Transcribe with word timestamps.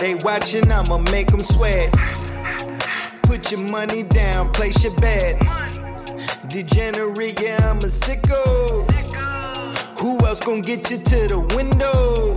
they 0.00 0.14
watching, 0.16 0.72
I'ma 0.72 0.98
make 1.10 1.28
them 1.28 1.42
sweat. 1.42 1.92
Put 3.24 3.52
your 3.52 3.60
money 3.60 4.02
down, 4.02 4.50
place 4.52 4.82
your 4.82 4.94
bets. 4.96 5.78
Degenerate, 6.48 7.40
yeah, 7.40 7.70
I'm 7.70 7.78
a 7.78 7.90
sicko. 7.90 8.90
Who 10.00 10.18
else 10.26 10.40
gonna 10.40 10.62
get 10.62 10.90
you 10.90 10.96
to 10.96 11.28
the 11.28 11.40
window? 11.54 12.34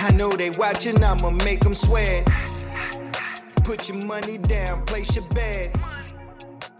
I 0.00 0.10
know 0.12 0.30
they 0.32 0.50
watching, 0.50 1.02
I'ma 1.02 1.30
make 1.30 1.60
them 1.60 1.74
sweat. 1.74 2.28
Put 3.62 3.88
your 3.88 4.04
money 4.04 4.38
down, 4.38 4.84
place 4.84 5.14
your 5.14 5.26
bets. 5.28 5.96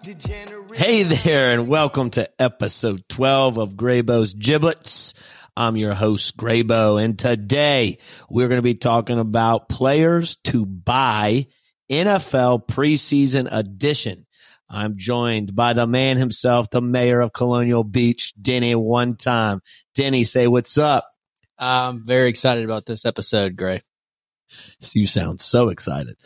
Degenerate. 0.02 0.76
Hey 0.76 1.04
there, 1.04 1.52
and 1.52 1.68
welcome 1.68 2.10
to 2.10 2.28
episode 2.42 3.08
12 3.08 3.58
of 3.58 3.74
Graybo's 3.74 4.34
Giblets. 4.34 5.14
I'm 5.56 5.76
your 5.76 5.92
host, 5.92 6.36
Graybo, 6.36 7.02
and 7.02 7.18
today 7.18 7.98
we're 8.30 8.48
going 8.48 8.58
to 8.58 8.62
be 8.62 8.74
talking 8.74 9.18
about 9.18 9.68
players 9.68 10.36
to 10.44 10.64
buy 10.64 11.46
NFL 11.90 12.66
preseason 12.66 13.48
edition. 13.52 14.26
I'm 14.70 14.96
joined 14.96 15.54
by 15.54 15.74
the 15.74 15.86
man 15.86 16.16
himself, 16.16 16.70
the 16.70 16.80
mayor 16.80 17.20
of 17.20 17.34
Colonial 17.34 17.84
Beach, 17.84 18.32
Denny 18.40 18.74
One 18.74 19.16
Time. 19.16 19.60
Denny, 19.94 20.24
say 20.24 20.46
what's 20.46 20.78
up. 20.78 21.06
I'm 21.58 22.06
very 22.06 22.30
excited 22.30 22.64
about 22.64 22.86
this 22.86 23.04
episode, 23.04 23.54
Gray. 23.56 23.82
You 24.94 25.06
sound 25.06 25.42
so 25.42 25.68
excited. 25.68 26.16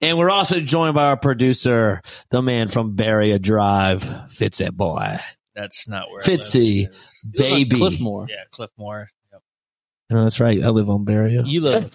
And 0.00 0.16
we're 0.16 0.30
also 0.30 0.60
joined 0.60 0.94
by 0.94 1.06
our 1.06 1.16
producer, 1.16 2.02
the 2.30 2.42
man 2.42 2.68
from 2.68 2.94
Barrier 2.94 3.38
Drive, 3.38 4.02
Fitzy 4.02 4.72
boy. 4.72 5.16
That's 5.56 5.88
not 5.88 6.10
where 6.10 6.22
Fitzy, 6.22 6.86
I 6.86 6.90
live. 6.90 7.32
baby. 7.32 7.78
Cliffmore. 7.78 8.26
Yeah, 8.28 8.44
Cliffmore. 8.50 9.08
Yep. 9.32 9.42
No, 10.10 10.22
that's 10.24 10.38
right. 10.38 10.62
I 10.62 10.68
live 10.68 10.90
on 10.90 11.04
Barrio. 11.04 11.44
You 11.44 11.62
live 11.62 11.90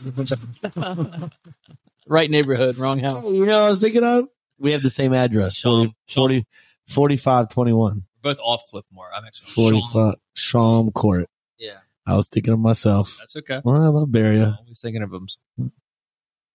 right 2.08 2.30
neighborhood, 2.30 2.78
wrong 2.80 3.00
house. 3.00 3.24
Oh, 3.26 3.32
you 3.32 3.46
know, 3.46 3.60
what 3.62 3.68
I 3.68 3.70
was 3.70 3.80
thinking 3.80 4.04
of. 4.04 4.28
We 4.58 4.72
have 4.72 4.82
the 4.82 4.90
same 4.90 5.14
address. 5.14 5.56
Sham- 5.56 5.94
40, 6.10 6.44
4521. 6.88 8.04
We're 8.24 8.32
both 8.34 8.40
off 8.44 8.64
Cliffmore. 8.70 9.10
I'm 9.16 9.26
actually 9.26 9.52
45 9.52 10.16
Shawm 10.36 10.92
Court. 10.94 11.28
Yeah, 11.60 11.78
I 12.08 12.16
was 12.16 12.28
thinking 12.28 12.54
of 12.54 12.60
myself. 12.60 13.16
that's 13.20 13.36
okay. 13.38 13.62
Well, 13.64 13.82
I 13.82 13.88
love 13.90 14.12
Barrier. 14.12 14.58
Always 14.60 14.82
thinking 14.82 15.04
of 15.04 15.12
them. 15.12 15.28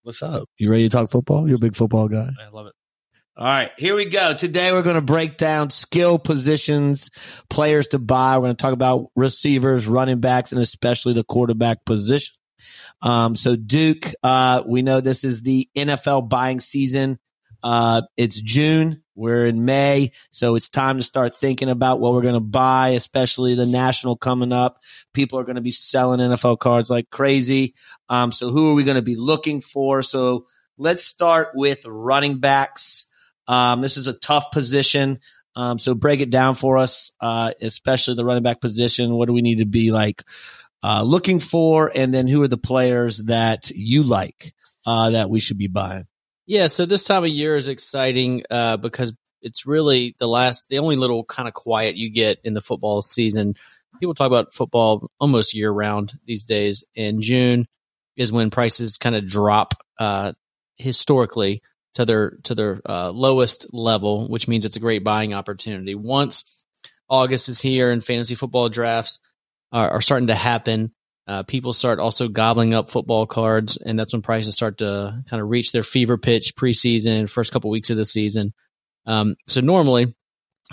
What's 0.03 0.21
up? 0.21 0.49
You 0.57 0.69
ready 0.69 0.83
to 0.83 0.89
talk 0.89 1.09
football? 1.09 1.47
You're 1.47 1.55
a 1.55 1.59
big 1.59 1.75
football 1.75 2.07
guy. 2.09 2.29
I 2.41 2.49
love 2.49 2.67
it. 2.67 2.73
All 3.39 3.45
right, 3.45 3.69
here 3.77 3.95
we 3.95 4.05
go. 4.05 4.33
Today 4.33 4.71
we're 4.71 4.81
going 4.81 4.95
to 4.95 5.01
break 5.01 5.37
down 5.37 5.69
skill 5.69 6.17
positions, 6.17 7.11
players 7.51 7.89
to 7.89 7.99
buy. 7.99 8.35
We're 8.35 8.45
going 8.45 8.55
to 8.55 8.59
talk 8.59 8.73
about 8.73 9.11
receivers, 9.15 9.87
running 9.87 10.19
backs, 10.19 10.53
and 10.53 10.59
especially 10.59 11.13
the 11.13 11.23
quarterback 11.23 11.85
position. 11.85 12.35
Um, 13.03 13.35
so 13.35 13.55
Duke, 13.55 14.11
uh, 14.23 14.63
we 14.65 14.81
know 14.81 15.01
this 15.01 15.23
is 15.23 15.43
the 15.43 15.69
NFL 15.77 16.29
buying 16.29 16.59
season. 16.59 17.19
Uh, 17.61 18.01
it's 18.17 18.41
June. 18.41 19.03
We're 19.13 19.45
in 19.45 19.65
May, 19.65 20.13
so 20.31 20.55
it's 20.55 20.69
time 20.69 20.97
to 20.97 21.03
start 21.03 21.35
thinking 21.35 21.69
about 21.69 21.99
what 21.99 22.13
we're 22.13 22.23
going 22.23 22.33
to 22.33 22.39
buy, 22.39 22.89
especially 22.89 23.53
the 23.53 23.67
national 23.67 24.17
coming 24.17 24.51
up. 24.51 24.79
People 25.13 25.37
are 25.37 25.43
going 25.43 25.57
to 25.57 25.61
be 25.61 25.69
selling 25.69 26.21
NFL 26.21 26.57
cards 26.57 26.89
like 26.89 27.11
crazy. 27.11 27.75
Um, 28.09 28.31
so 28.31 28.49
who 28.49 28.71
are 28.71 28.73
we 28.73 28.83
going 28.83 28.95
to 28.95 29.03
be 29.03 29.15
looking 29.15 29.61
for? 29.61 30.01
So 30.01 30.47
let's 30.79 31.05
start 31.05 31.49
with 31.53 31.85
running 31.85 32.39
backs. 32.39 33.05
Um, 33.47 33.81
this 33.81 33.97
is 33.97 34.07
a 34.07 34.13
tough 34.13 34.51
position. 34.51 35.19
Um, 35.55 35.79
so 35.79 35.95
break 35.95 36.19
it 36.19 36.29
down 36.29 36.55
for 36.55 36.77
us, 36.77 37.11
uh, 37.19 37.51
especially 37.61 38.15
the 38.15 38.25
running 38.25 38.43
back 38.43 38.61
position. 38.61 39.13
What 39.13 39.27
do 39.27 39.33
we 39.33 39.41
need 39.41 39.57
to 39.57 39.65
be 39.65 39.91
like 39.91 40.23
uh, 40.83 41.01
looking 41.01 41.39
for, 41.39 41.91
and 41.93 42.13
then 42.13 42.27
who 42.27 42.43
are 42.43 42.47
the 42.47 42.57
players 42.57 43.17
that 43.23 43.71
you 43.71 44.03
like 44.03 44.53
uh, 44.85 45.11
that 45.11 45.29
we 45.29 45.39
should 45.39 45.57
be 45.57 45.67
buying? 45.67 46.05
Yeah, 46.45 46.67
so 46.67 46.85
this 46.85 47.03
time 47.03 47.23
of 47.23 47.29
year 47.29 47.55
is 47.55 47.67
exciting 47.67 48.43
uh, 48.51 48.77
because 48.77 49.13
it's 49.41 49.65
really 49.65 50.15
the 50.19 50.27
last, 50.27 50.69
the 50.69 50.79
only 50.79 50.95
little 50.95 51.23
kind 51.23 51.47
of 51.47 51.53
quiet 51.53 51.95
you 51.95 52.11
get 52.11 52.39
in 52.43 52.53
the 52.53 52.61
football 52.61 53.01
season. 53.01 53.55
People 53.99 54.13
talk 54.13 54.27
about 54.27 54.53
football 54.53 55.09
almost 55.19 55.55
year 55.55 55.71
round 55.71 56.13
these 56.25 56.45
days, 56.45 56.83
and 56.95 57.21
June 57.21 57.67
is 58.15 58.31
when 58.31 58.49
prices 58.49 58.97
kind 58.97 59.15
of 59.15 59.27
drop 59.27 59.73
uh, 59.99 60.33
historically 60.75 61.63
to 61.97 62.05
their 62.05 62.37
to 62.43 62.53
their 62.53 62.79
uh, 62.87 63.09
lowest 63.09 63.73
level, 63.73 64.27
which 64.27 64.47
means 64.47 64.65
it's 64.65 64.75
a 64.75 64.79
great 64.79 65.03
buying 65.03 65.33
opportunity. 65.33 65.95
Once 65.95 66.63
August 67.09 67.49
is 67.49 67.59
here 67.59 67.89
and 67.89 68.05
fantasy 68.05 68.35
football 68.35 68.69
drafts 68.69 69.17
are, 69.71 69.89
are 69.89 70.01
starting 70.01 70.27
to 70.27 70.35
happen, 70.35 70.93
uh, 71.27 71.41
people 71.41 71.73
start 71.73 71.97
also 71.97 72.27
gobbling 72.27 72.75
up 72.75 72.91
football 72.91 73.25
cards, 73.25 73.77
and 73.77 73.97
that's 73.97 74.13
when 74.13 74.21
prices 74.21 74.53
start 74.53 74.77
to 74.77 75.23
kind 75.27 75.41
of 75.41 75.49
reach 75.49 75.71
their 75.71 75.81
fever 75.81 76.19
pitch 76.19 76.55
preseason, 76.55 77.27
first 77.27 77.51
couple 77.51 77.71
weeks 77.71 77.89
of 77.89 77.97
the 77.97 78.05
season. 78.05 78.53
Um, 79.07 79.35
so 79.47 79.61
normally, 79.61 80.05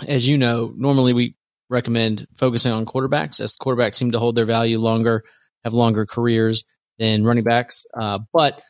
as 0.07 0.27
you 0.27 0.37
know, 0.37 0.71
normally 0.77 1.13
we 1.13 1.35
recommend 1.71 2.27
focusing 2.37 2.71
on 2.71 2.85
quarterbacks, 2.85 3.39
as 3.41 3.57
quarterbacks 3.57 3.95
seem 3.95 4.11
to 4.11 4.19
hold 4.19 4.35
their 4.35 4.45
value 4.45 4.77
longer, 4.77 5.23
have 5.63 5.73
longer 5.73 6.05
careers 6.05 6.65
than 6.99 7.23
running 7.23 7.43
backs. 7.43 7.87
Uh, 7.97 8.19
but 8.31 8.61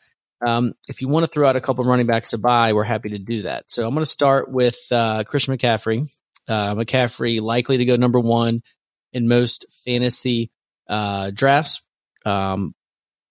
um, 0.46 0.74
if 0.88 1.02
you 1.02 1.08
want 1.08 1.26
to 1.26 1.32
throw 1.32 1.48
out 1.48 1.56
a 1.56 1.62
couple 1.62 1.84
running 1.86 2.08
backs 2.08 2.32
to 2.32 2.38
buy, 2.38 2.74
we're 2.74 2.84
happy 2.84 3.10
to 3.10 3.20
do 3.20 3.44
that. 3.44 3.66
So 3.70 3.88
I'm 3.88 3.94
going 3.94 4.04
to 4.04 4.10
start 4.10 4.52
with 4.52 4.78
uh, 4.92 5.24
Christian 5.24 5.56
McCaffrey. 5.56 6.08
Uh, 6.48 6.76
McCaffrey 6.76 7.42
likely 7.42 7.78
to 7.78 7.86
go 7.86 7.96
number 7.96 8.20
one 8.20 8.62
in 9.14 9.28
most 9.28 9.66
fantasy 9.86 10.52
uh, 10.88 11.32
drafts. 11.32 11.82
Um, 12.26 12.74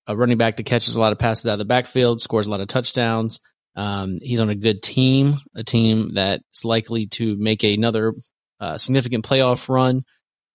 a 0.07 0.17
running 0.17 0.39
back 0.39 0.57
that 0.57 0.67
catches 0.67 0.97
a 0.97 1.01
lot 1.01 1.13
of 1.13 1.19
passes 1.19 1.47
out 1.47 1.55
of 1.55 1.59
the 1.59 1.65
backfield, 1.65 2.21
scores 2.21 2.47
a 2.47 2.51
lot 2.51 2.61
of 2.61 2.69
touchdowns. 2.69 3.41
Um, 3.77 4.17
he's 4.23 4.41
on 4.41 4.51
a 4.51 4.55
good 4.55 4.83
team, 4.83 5.35
a 5.55 5.65
team 5.65 6.15
that's 6.15 6.65
likely 6.65 7.07
to 7.09 7.37
make 7.37 7.65
another 7.65 8.15
uh, 8.61 8.79
significant 8.79 9.25
playoff 9.25 9.69
run. 9.69 10.03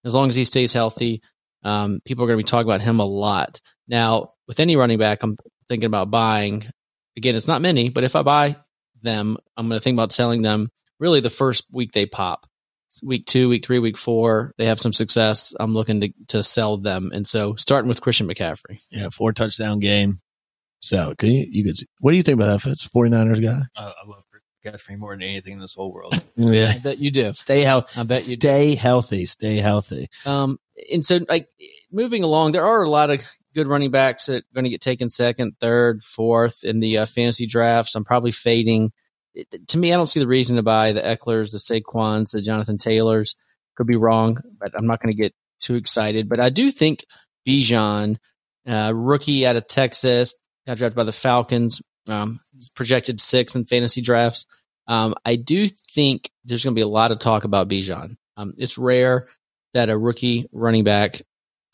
As 0.06 0.16
long 0.16 0.30
as 0.30 0.36
he 0.36 0.46
stays 0.46 0.72
healthy, 0.72 1.22
um, 1.64 2.00
people 2.06 2.24
are 2.24 2.28
going 2.28 2.40
to 2.40 2.44
be 2.44 2.48
talking 2.48 2.70
about 2.70 2.82
him 2.82 3.00
a 3.00 3.06
lot. 3.06 3.60
Now, 3.88 4.34
with 4.48 4.60
any 4.60 4.76
running 4.76 4.98
back, 4.98 5.24
I'm 5.24 5.36
thinking 5.70 5.88
about 5.88 6.12
buying. 6.12 6.66
Again, 7.16 7.36
it's 7.36 7.48
not 7.48 7.62
many, 7.62 7.90
but 7.90 8.04
if 8.04 8.16
I 8.16 8.24
buy 8.24 8.58
them, 9.02 9.38
I'm 9.56 9.68
going 9.68 9.80
to 9.80 9.84
think 9.84 9.96
about 9.96 10.12
selling 10.12 10.42
them 10.42 10.70
really 11.00 11.20
the 11.20 11.30
first 11.30 11.66
week 11.72 11.92
they 11.92 12.06
pop. 12.06 12.46
Week 13.04 13.26
two, 13.26 13.50
week 13.50 13.66
three, 13.66 13.78
week 13.80 13.98
four, 13.98 14.54
they 14.58 14.66
have 14.66 14.80
some 14.80 14.94
success. 14.94 15.54
I'm 15.60 15.74
looking 15.76 16.02
to, 16.02 16.14
to 16.30 16.42
sell 16.44 16.78
them. 16.78 17.12
And 17.14 17.26
so 17.26 17.54
starting 17.56 17.88
with 17.88 18.02
Christian 18.02 18.28
McCaffrey. 18.28 18.84
Yeah, 18.90 19.10
four 19.10 19.32
touchdown 19.32 19.80
game. 19.80 20.20
So 20.80 21.14
can 21.18 21.32
you 21.32 21.46
you 21.50 21.64
could 21.64 21.78
what 22.00 22.12
do 22.12 22.18
you 22.18 22.24
think 22.24 22.40
about 22.40 22.64
that? 22.64 22.72
It's 22.72 22.88
49ers 22.88 23.44
guy? 23.44 23.62
Uh, 23.76 23.92
I 24.04 24.08
love 24.08 24.24
McCaffrey 24.66 24.98
more 24.98 25.14
than 25.14 25.22
anything 25.24 25.54
in 25.54 25.60
this 25.60 25.76
whole 25.76 25.92
world. 25.92 26.16
Yeah. 26.36 26.74
I 26.76 26.80
bet 26.80 27.00
you 27.00 27.12
do. 27.12 27.32
Stay 27.34 27.62
healthy. 27.62 28.00
I 28.00 28.04
bet 28.04 28.26
you 28.26 28.38
do. 28.38 28.48
Stay 28.48 28.76
healthy. 28.76 29.26
Stay 29.26 29.58
healthy. 29.58 30.10
Um, 30.26 30.58
and 30.92 31.06
so 31.06 31.20
like 31.28 31.48
moving 31.92 32.24
along, 32.24 32.54
there 32.54 32.66
are 32.66 32.82
a 32.84 32.90
lot 32.90 33.10
of 33.10 33.22
good 33.54 33.68
running 33.68 33.92
backs 33.92 34.28
that 34.28 34.44
are 34.44 34.54
going 34.54 34.64
to 34.64 34.70
get 34.70 34.82
taken 34.82 35.10
second, 35.10 35.56
third, 35.60 36.02
fourth 36.04 36.64
in 36.64 36.80
the 36.80 37.00
uh, 37.00 37.06
fantasy 37.06 37.46
drafts. 37.46 37.96
I'm 37.96 38.06
probably 38.06 38.32
fading. 38.32 38.92
It, 39.34 39.68
to 39.70 39.78
me, 39.78 39.94
I 39.94 39.98
don't 39.98 40.08
see 40.08 40.20
the 40.20 40.28
reason 40.28 40.58
to 40.58 40.64
buy 40.64 40.92
the 40.92 41.02
Ekelers, 41.02 41.52
the 41.52 41.60
Saquons, 41.60 42.32
the 42.32 42.42
Jonathan 42.42 42.78
Taylors. 42.78 43.36
Could 43.76 43.88
be 43.88 43.96
wrong, 43.96 44.38
but 44.60 44.72
I'm 44.76 44.88
not 44.88 45.02
going 45.02 45.16
to 45.16 45.22
get 45.22 45.34
too 45.60 45.76
excited. 45.76 46.28
But 46.28 46.40
I 46.40 46.50
do 46.50 46.72
think 46.72 47.06
Bijan, 47.48 48.18
uh, 48.68 48.92
rookie 48.94 49.46
out 49.46 49.56
of 49.56 49.68
Texas, 49.68 50.36
got 50.68 50.78
drafted 50.78 50.96
by 50.96 51.04
the 51.04 51.12
Falcons. 51.12 51.82
Um, 52.08 52.40
projected 52.74 53.22
sixth 53.22 53.56
in 53.56 53.66
fantasy 53.66 54.02
drafts. 54.02 54.48
Um, 54.88 55.14
I 55.24 55.36
do 55.36 55.68
think 55.68 56.32
there's 56.44 56.64
going 56.64 56.74
to 56.74 56.80
be 56.80 56.84
a 56.84 56.88
lot 56.88 57.12
of 57.12 57.20
talk 57.20 57.44
about 57.44 57.70
Bijan. 57.70 58.16
Um, 58.36 58.54
it's 58.58 58.78
rare 58.78 59.28
that 59.74 59.90
a 59.90 59.98
rookie 59.98 60.48
running 60.52 60.84
back 60.84 61.22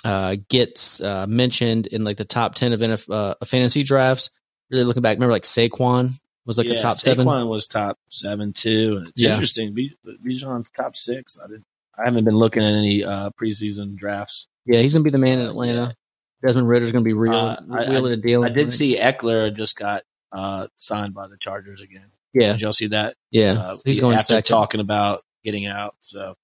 uh, 0.05 0.37
gets 0.49 1.01
uh, 1.01 1.25
mentioned 1.27 1.87
in 1.87 2.03
like 2.05 2.15
the 2.17 2.23
top 2.25 2.55
10 2.55 2.71
of 2.73 2.79
NF, 2.79 3.13
uh, 3.13 3.35
fantasy 3.45 3.83
drafts. 3.83 4.29
Really 4.71 4.83
looking 4.85 5.01
back, 5.03 5.15
remember 5.17 5.33
like 5.33 5.43
Saquon 5.43 6.11
was 6.45 6.57
like 6.57 6.67
yeah, 6.67 6.75
a 6.75 6.79
top 6.79 6.93
seven. 6.95 7.27
Saquon 7.27 7.49
was 7.49 7.67
top 7.67 7.97
seven 8.07 8.53
too. 8.53 8.99
It's 9.01 9.11
Yeah. 9.21 9.31
interesting. 9.31 9.73
B- 9.73 9.95
Bijan's 10.25 10.69
top 10.69 10.95
six. 10.95 11.37
I 11.43 11.47
didn't. 11.47 11.65
I 11.97 12.05
haven't 12.05 12.25
been 12.25 12.35
looking 12.35 12.61
at 12.63 12.73
any 12.73 13.03
uh, 13.03 13.29
preseason 13.41 13.95
drafts. 13.95 14.47
Yeah, 14.65 14.81
he's 14.81 14.93
going 14.93 15.03
to 15.03 15.07
be 15.07 15.11
the 15.11 15.17
man 15.17 15.39
in 15.39 15.45
Atlanta. 15.47 15.95
Desmond 16.41 16.67
Ridder's 16.67 16.91
going 16.91 17.03
to 17.03 17.07
be 17.07 17.13
real, 17.13 17.33
Uh, 17.33 17.57
I- 17.71 17.89
wheeling 17.89 18.13
and 18.13 18.21
dealing. 18.23 18.51
I 18.51 18.53
did 18.53 18.73
see 18.73 18.97
Ekeler 18.97 19.55
just 19.55 19.77
got 19.77 20.03
uh, 20.31 20.67
signed 20.75 21.13
by 21.13 21.27
the 21.27 21.37
Chargers 21.37 21.81
again. 21.81 22.07
Yeah, 22.33 22.51
Did 22.51 22.61
y'all 22.61 22.73
see 22.73 22.87
that? 22.87 23.15
yeah. 23.31 23.51
Uh, 23.53 23.75
he's 23.85 23.99
going 24.01 24.15
after 24.15 24.33
second. 24.33 24.49
talking 24.49 24.81
about 24.81 25.23
getting 25.45 25.65
out. 25.67 25.95
So, 26.01 26.35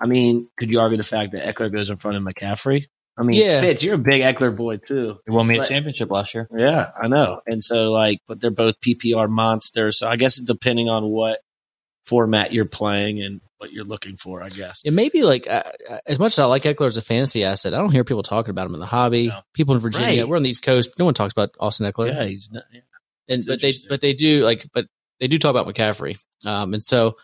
I 0.00 0.06
mean, 0.06 0.48
could 0.58 0.70
you 0.70 0.80
argue 0.80 0.96
the 0.96 1.02
fact 1.04 1.32
that 1.32 1.44
Ekeler 1.54 1.72
goes 1.72 1.90
in 1.90 1.96
front 1.98 2.16
of 2.16 2.22
McCaffrey? 2.22 2.86
I 3.18 3.22
mean, 3.22 3.38
Yeah. 3.40 3.60
Fitz, 3.60 3.82
you're 3.82 3.96
a 3.96 3.98
big 3.98 4.22
Ekeler 4.22 4.56
boy 4.56 4.78
too. 4.78 5.18
He 5.26 5.30
won 5.30 5.46
me 5.46 5.58
a 5.58 5.66
championship 5.66 6.10
last 6.10 6.34
year. 6.34 6.48
Yeah, 6.56 6.90
I 6.98 7.06
know. 7.08 7.40
And 7.46 7.62
so, 7.62 7.92
like, 7.92 8.20
but 8.26 8.40
they're 8.40 8.50
both 8.50 8.80
PPR 8.80 9.28
monsters. 9.28 9.98
So 9.98 10.08
I 10.08 10.16
guess 10.16 10.36
depending 10.36 10.88
on 10.88 11.04
what 11.06 11.40
format 12.06 12.52
you're 12.52 12.64
playing 12.64 13.20
and 13.22 13.40
what 13.58 13.72
you're 13.72 13.84
looking 13.84 14.16
for, 14.16 14.42
I 14.42 14.48
guess. 14.48 14.80
It 14.86 14.92
may 14.92 15.10
be 15.10 15.22
like 15.22 15.46
uh, 15.48 15.64
uh, 15.90 15.98
as 16.06 16.18
much 16.18 16.32
as 16.32 16.38
I 16.38 16.46
like 16.46 16.62
Ekeler 16.62 16.86
as 16.86 16.96
a 16.96 17.02
fantasy 17.02 17.44
asset, 17.44 17.74
I 17.74 17.78
don't 17.78 17.92
hear 17.92 18.04
people 18.04 18.22
talking 18.22 18.50
about 18.50 18.66
him 18.66 18.74
in 18.74 18.80
the 18.80 18.86
hobby. 18.86 19.28
No. 19.28 19.40
People 19.52 19.74
in 19.74 19.80
Virginia, 19.82 20.22
Right. 20.22 20.28
we're 20.28 20.36
on 20.36 20.42
the 20.42 20.50
East 20.50 20.62
Coast. 20.62 20.98
No 20.98 21.04
one 21.04 21.12
talks 21.14 21.32
about 21.32 21.50
Austin 21.60 21.90
Ekeler. 21.92 22.08
Yeah, 22.14 22.24
he's 22.24 22.48
not. 22.50 22.64
Yeah. 22.72 22.80
and 23.28 23.38
It's 23.40 23.46
but 23.46 23.60
they 23.60 23.72
but 23.88 24.00
they 24.00 24.14
do 24.14 24.44
like 24.44 24.66
but 24.72 24.86
they 25.20 25.28
do 25.28 25.38
talk 25.38 25.50
about 25.50 25.66
McCaffrey, 25.66 26.16
um, 26.46 26.72
and 26.72 26.82
so 26.82 27.16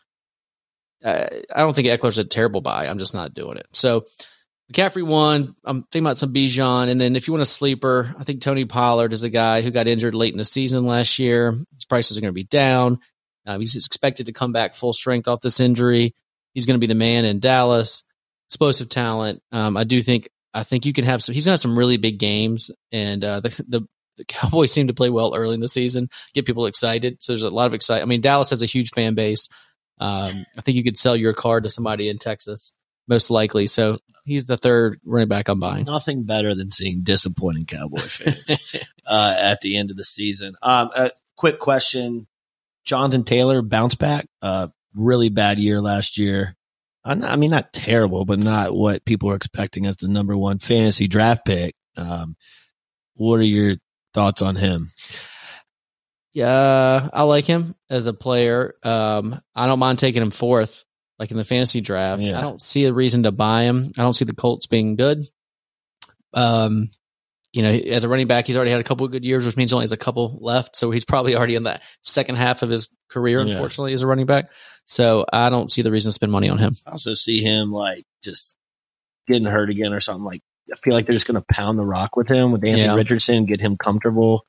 I 1.04 1.43
don't 1.56 1.75
think 1.75 1.88
Ekeler's 1.88 2.19
a 2.19 2.25
terrible 2.25 2.60
buy. 2.60 2.87
I'm 2.87 2.98
just 2.98 3.14
not 3.14 3.34
doing 3.34 3.58
it. 3.58 3.66
So 3.72 4.04
McCaffrey 4.72 5.06
one. 5.06 5.54
I'm 5.64 5.82
thinking 5.84 6.06
about 6.06 6.19
some 6.19 6.32
Bijan, 6.32 6.88
and 6.88 7.00
then 7.00 7.14
if 7.14 7.28
you 7.28 7.32
want 7.32 7.43
a 7.43 7.46
sleeper, 7.46 8.14
I 8.19 8.25
think 8.25 8.40
Tony 8.40 8.64
Pollard 8.64 9.12
is 9.12 9.22
a 9.22 9.31
guy 9.31 9.62
who 9.62 9.70
got 9.70 9.87
injured 9.87 10.14
late 10.14 10.32
in 10.32 10.38
the 10.38 10.44
season 10.44 10.87
last 10.87 11.19
year. 11.19 11.52
His 11.75 11.84
prices 11.84 12.19
are 12.19 12.20
going 12.20 12.32
to 12.32 12.34
be 12.34 12.44
down. 12.44 12.98
Um, 13.46 13.60
he's 13.60 13.76
expected 13.76 14.26
to 14.26 14.32
come 14.32 14.52
back 14.52 14.75
full 14.75 14.93
strength 14.93 15.28
off 15.28 15.40
this 15.40 15.60
injury. 15.60 16.14
He's 16.52 16.66
going 16.66 16.75
to 16.75 16.84
be 16.84 16.93
the 16.93 16.96
man 16.96 17.25
in 17.25 17.38
Dallas. 17.38 18.02
Explosive 18.49 18.88
talent. 18.88 19.40
Um, 19.52 19.76
I 19.76 19.84
do 19.84 20.02
think. 20.02 20.28
I 20.52 20.64
think 20.64 20.87
you 20.87 20.92
can 20.92 21.04
have 21.04 21.22
some. 21.22 21.34
He's 21.34 21.44
going 21.44 21.50
to 21.50 21.54
have 21.54 21.60
some 21.60 21.78
really 21.78 21.99
big 21.99 22.19
games, 22.19 22.70
and 22.90 23.25
uh, 23.25 23.40
the 23.40 23.50
the 23.69 23.87
the 24.16 24.25
Cowboys 24.25 24.72
seem 24.72 24.88
to 24.88 24.94
play 24.94 25.10
well 25.10 25.34
early 25.34 25.54
in 25.54 25.60
the 25.60 25.69
season, 25.69 26.08
get 26.34 26.46
people 26.46 26.66
excited. 26.66 27.19
So 27.20 27.32
there's 27.32 27.42
a 27.42 27.50
lot 27.50 27.66
of 27.66 27.75
excitement. 27.75 28.08
I 28.08 28.08
mean, 28.08 28.20
Dallas 28.20 28.50
has 28.50 28.62
a 28.62 28.66
huge 28.66 28.90
fan 28.90 29.14
base. 29.14 29.49
Um, 29.98 30.44
I 30.56 30.60
think 30.60 30.76
you 30.76 30.84
could 30.84 30.96
sell 30.96 31.16
your 31.16 31.32
car 31.32 31.60
to 31.60 31.70
somebody 31.70 32.08
in 32.08 32.19
Texas, 32.19 32.72
most 33.08 33.31
likely. 33.31 33.66
So 33.66 33.98
he's 34.25 34.46
the 34.46 34.56
third 34.56 35.00
running 35.04 35.28
back 35.28 35.48
I'm 35.48 35.60
buying. 35.60 35.84
Nothing 35.84 36.25
better 36.25 36.54
than 36.54 36.70
seeing 36.70 37.02
disappointing 37.02 37.64
Cowboy 37.64 38.00
fans 38.00 38.84
uh, 39.06 39.37
at 39.38 39.60
the 39.62 39.76
end 39.76 39.90
of 39.90 39.96
the 39.96 40.04
season. 40.04 40.54
Um, 40.62 40.90
a 40.94 41.10
quick 41.37 41.58
question: 41.58 42.26
Jonathan 42.84 43.25
Taylor 43.25 43.62
bounce 43.62 43.94
back? 43.94 44.26
Uh, 44.43 44.69
really 44.94 45.28
bad 45.28 45.58
year 45.58 45.81
last 45.81 46.19
year. 46.19 46.56
I 47.04 47.12
I 47.12 47.37
mean, 47.37 47.50
not 47.50 47.72
terrible, 47.72 48.25
but 48.25 48.38
not 48.38 48.75
what 48.75 49.04
people 49.04 49.28
were 49.28 49.37
expecting 49.37 49.87
as 49.87 49.96
the 49.96 50.08
number 50.08 50.37
one 50.37 50.58
fantasy 50.58 51.08
draft 51.08 51.46
pick. 51.46 51.75
Um, 51.96 52.37
what 53.14 53.37
are 53.37 53.44
your 53.44 53.76
thoughts 54.12 54.42
on 54.42 54.56
him? 54.56 54.90
Yeah, 56.36 57.08
I 57.14 57.22
like 57.22 57.46
him 57.46 57.74
as 57.88 58.04
a 58.04 58.12
player. 58.12 58.74
Um, 58.82 59.40
I 59.54 59.66
don't 59.66 59.78
mind 59.78 59.98
taking 59.98 60.20
him 60.20 60.30
fourth, 60.30 60.84
like 61.18 61.30
in 61.30 61.38
the 61.38 61.44
fantasy 61.44 61.80
draft. 61.80 62.20
Yeah. 62.20 62.36
I 62.38 62.42
don't 62.42 62.60
see 62.60 62.84
a 62.84 62.92
reason 62.92 63.22
to 63.22 63.32
buy 63.32 63.62
him. 63.62 63.90
I 63.98 64.02
don't 64.02 64.12
see 64.12 64.26
the 64.26 64.34
Colts 64.34 64.66
being 64.66 64.96
good. 64.96 65.24
Um, 66.34 66.90
you 67.54 67.62
know, 67.62 67.70
as 67.72 68.04
a 68.04 68.08
running 68.10 68.26
back, 68.26 68.46
he's 68.46 68.54
already 68.56 68.70
had 68.70 68.80
a 68.80 68.84
couple 68.84 69.06
of 69.06 69.12
good 69.12 69.24
years, 69.24 69.46
which 69.46 69.56
means 69.56 69.72
only 69.72 69.84
has 69.84 69.92
a 69.92 69.96
couple 69.96 70.36
left. 70.42 70.76
So 70.76 70.90
he's 70.90 71.06
probably 71.06 71.34
already 71.34 71.54
in 71.54 71.62
the 71.62 71.80
second 72.02 72.36
half 72.36 72.60
of 72.62 72.68
his 72.68 72.90
career, 73.08 73.40
Yeah. 73.42 73.52
unfortunately, 73.54 73.94
as 73.94 74.02
a 74.02 74.06
running 74.06 74.26
back. 74.26 74.50
So 74.84 75.24
I 75.32 75.48
don't 75.48 75.72
see 75.72 75.80
the 75.80 75.90
reason 75.90 76.10
to 76.10 76.12
spend 76.12 76.32
money 76.32 76.50
on 76.50 76.58
him. 76.58 76.74
I 76.86 76.90
also 76.90 77.14
see 77.14 77.40
him 77.40 77.72
like 77.72 78.04
just 78.22 78.54
getting 79.26 79.46
hurt 79.46 79.70
again 79.70 79.94
or 79.94 80.02
something. 80.02 80.24
Like 80.24 80.42
I 80.70 80.76
feel 80.76 80.92
like 80.92 81.06
they're 81.06 81.14
just 81.16 81.26
going 81.26 81.40
to 81.42 81.46
pound 81.50 81.78
the 81.78 81.86
rock 81.86 82.14
with 82.14 82.28
him 82.28 82.52
with 82.52 82.62
Anthony 82.62 82.82
Yeah. 82.84 82.94
Richardson, 82.94 83.46
get 83.46 83.62
him 83.62 83.78
comfortable. 83.78 84.44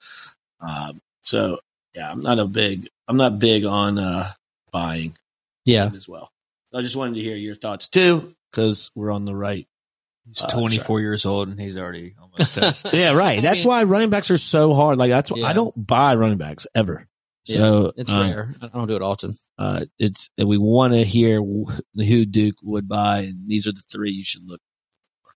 Um, 0.60 1.00
so 1.22 1.60
yeah, 1.98 2.12
I'm 2.12 2.22
not 2.22 2.40
a 2.40 2.46
big, 2.46 2.88
I'm 3.08 3.18
not 3.18 3.40
big 3.40 3.66
on 3.66 3.98
uh, 3.98 4.32
buying 4.72 5.16
Yeah. 5.66 5.90
as 5.96 6.08
well. 6.08 6.32
So 6.66 6.78
I 6.78 6.82
just 6.82 6.96
wanted 6.96 7.16
to 7.16 7.22
hear 7.22 7.36
your 7.36 7.56
thoughts 7.56 7.88
too, 7.88 8.36
because 8.52 8.92
we're 8.96 9.12
on 9.12 9.26
the 9.26 9.36
right. 9.36 9.68
He's 10.28 10.44
Uh, 10.44 10.48
24 10.50 11.00
years 11.02 11.26
old 11.26 11.48
and 11.48 11.60
he's 11.60 11.78
already 11.78 12.16
almost 12.22 12.54
toast. 12.56 12.94
Yeah, 12.94 13.14
right. 13.14 13.42
That's 13.42 13.62
mean- 13.62 13.68
why 13.70 13.84
running 13.84 14.10
backs 14.10 14.30
are 14.32 14.38
so 14.38 14.74
hard. 14.74 14.98
Like 14.98 15.10
that's 15.10 15.32
why 15.32 15.40
Yeah. 15.40 15.48
I 15.48 15.54
don't 15.54 15.74
buy 15.88 16.16
running 16.16 16.38
backs 16.38 16.68
ever. 16.76 17.08
So 17.46 17.94
It's 17.96 18.12
uh, 18.12 18.16
rare. 18.30 18.54
I 18.62 18.68
don't 18.68 18.88
do 18.90 18.98
it 18.98 19.02
often. 19.02 19.32
uh, 19.58 19.86
it's 19.98 20.30
and 20.38 20.50
we 20.50 20.58
want 20.58 20.92
to 20.94 21.06
hear 21.06 21.42
who 21.42 22.26
Duke 22.26 22.58
would 22.62 22.90
buy, 22.90 23.20
and 23.20 23.48
these 23.48 23.66
are 23.68 23.72
the 23.72 23.84
three 23.90 24.12
you 24.12 24.26
should 24.26 24.46
look 24.46 24.60
for. 25.24 25.32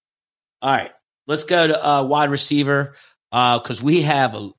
All 0.61 0.73
right, 0.75 0.91
let's 1.25 1.45
go 1.45 1.67
to 1.67 1.87
uh, 1.89 2.03
wide 2.03 2.29
receiver 2.29 2.95
Uh 3.31 3.59
because 3.59 3.81
we 3.81 4.01
have 4.01 4.35
a, 4.35 4.49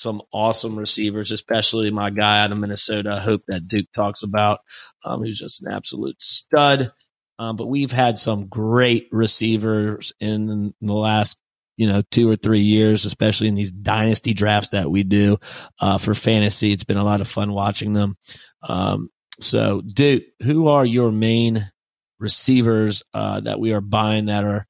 some 0.00 0.22
awesome 0.32 0.76
receivers, 0.78 1.30
especially 1.30 1.90
my 1.90 2.10
guy 2.10 2.42
out 2.42 2.52
of 2.52 2.58
Minnesota. 2.58 3.12
I 3.14 3.20
hope 3.20 3.42
that 3.48 3.68
Duke 3.68 3.86
talks 3.94 4.22
about, 4.22 4.60
um, 5.04 5.22
who's 5.22 5.38
just 5.38 5.62
an 5.62 5.72
absolute 5.72 6.20
stud. 6.20 6.92
Um, 7.38 7.56
but 7.56 7.68
we've 7.68 7.92
had 7.92 8.18
some 8.18 8.48
great 8.48 9.08
receivers 9.12 10.12
in 10.20 10.74
the 10.80 10.94
last 10.94 11.38
you 11.76 11.86
know 11.86 12.02
two 12.10 12.28
or 12.28 12.36
three 12.36 12.60
years, 12.60 13.06
especially 13.06 13.48
in 13.48 13.54
these 13.54 13.72
dynasty 13.72 14.34
drafts 14.34 14.70
that 14.70 14.90
we 14.90 15.02
do 15.02 15.38
uh, 15.80 15.96
for 15.96 16.14
fantasy. 16.14 16.72
It's 16.72 16.84
been 16.84 16.98
a 16.98 17.04
lot 17.04 17.22
of 17.22 17.28
fun 17.28 17.52
watching 17.52 17.94
them. 17.94 18.16
Um, 18.62 19.08
so, 19.40 19.80
Duke, 19.80 20.24
who 20.42 20.68
are 20.68 20.84
your 20.84 21.10
main 21.10 21.70
receivers 22.18 23.02
uh, 23.14 23.40
that 23.40 23.58
we 23.58 23.72
are 23.72 23.80
buying 23.80 24.26
that 24.26 24.44
are, 24.44 24.66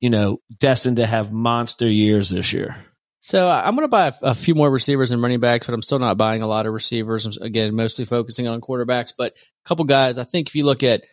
you 0.00 0.08
know, 0.08 0.40
destined 0.58 0.96
to 0.96 1.06
have 1.06 1.32
monster 1.32 1.86
years 1.86 2.30
this 2.30 2.52
year? 2.54 2.76
So 3.24 3.48
I'm 3.48 3.76
going 3.76 3.84
to 3.84 3.88
buy 3.88 4.08
a, 4.08 4.14
a 4.22 4.34
few 4.34 4.56
more 4.56 4.68
receivers 4.68 5.12
and 5.12 5.22
running 5.22 5.38
backs, 5.38 5.66
but 5.66 5.74
I'm 5.74 5.82
still 5.82 6.00
not 6.00 6.18
buying 6.18 6.42
a 6.42 6.46
lot 6.48 6.66
of 6.66 6.72
receivers. 6.72 7.24
I'm, 7.24 7.32
again, 7.40 7.72
mostly 7.76 8.04
focusing 8.04 8.48
on 8.48 8.60
quarterbacks, 8.60 9.12
but 9.16 9.32
a 9.34 9.68
couple 9.68 9.84
guys. 9.84 10.18
I 10.18 10.24
think 10.24 10.48
if 10.48 10.56
you 10.56 10.64
look 10.64 10.82
at 10.82 11.04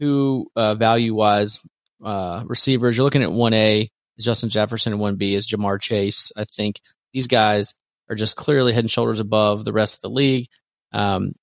who 0.00 0.50
uh, 0.56 0.76
value 0.76 1.14
wise 1.14 1.60
uh, 2.02 2.42
receivers, 2.46 2.96
you're 2.96 3.04
looking 3.04 3.22
at 3.22 3.30
one 3.30 3.52
A 3.52 3.90
is 4.16 4.24
Justin 4.24 4.48
Jefferson 4.48 4.94
and 4.94 5.00
one 5.00 5.16
B 5.16 5.34
is 5.34 5.46
Ja'Marr 5.46 5.78
Chase. 5.78 6.32
I 6.34 6.44
think 6.44 6.80
these 7.12 7.26
guys 7.26 7.74
are 8.08 8.16
just 8.16 8.34
clearly 8.36 8.72
head 8.72 8.84
and 8.84 8.90
shoulders 8.90 9.20
above 9.20 9.66
the 9.66 9.74
rest 9.74 9.98
of 9.98 10.00
the 10.00 10.14
league. 10.16 10.48
Um, 10.92 11.34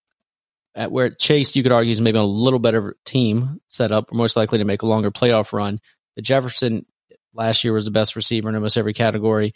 at 0.74 0.92
where 0.92 1.12
Chase, 1.12 1.56
you 1.56 1.62
could 1.62 1.72
argue, 1.72 1.92
is 1.92 2.02
maybe 2.02 2.18
a 2.18 2.24
little 2.24 2.58
better 2.58 2.98
team 3.06 3.62
set 3.68 3.92
up, 3.92 4.12
most 4.12 4.36
likely 4.36 4.58
to 4.58 4.66
make 4.66 4.82
a 4.82 4.88
longer 4.88 5.12
playoff 5.12 5.54
run. 5.54 5.80
But 6.16 6.26
Jefferson 6.26 6.88
last 7.32 7.64
year 7.64 7.74
was 7.74 7.86
the 7.86 7.92
best 7.92 8.16
receiver 8.16 8.50
in 8.50 8.56
almost 8.56 8.76
every 8.76 8.94
category. 8.94 9.54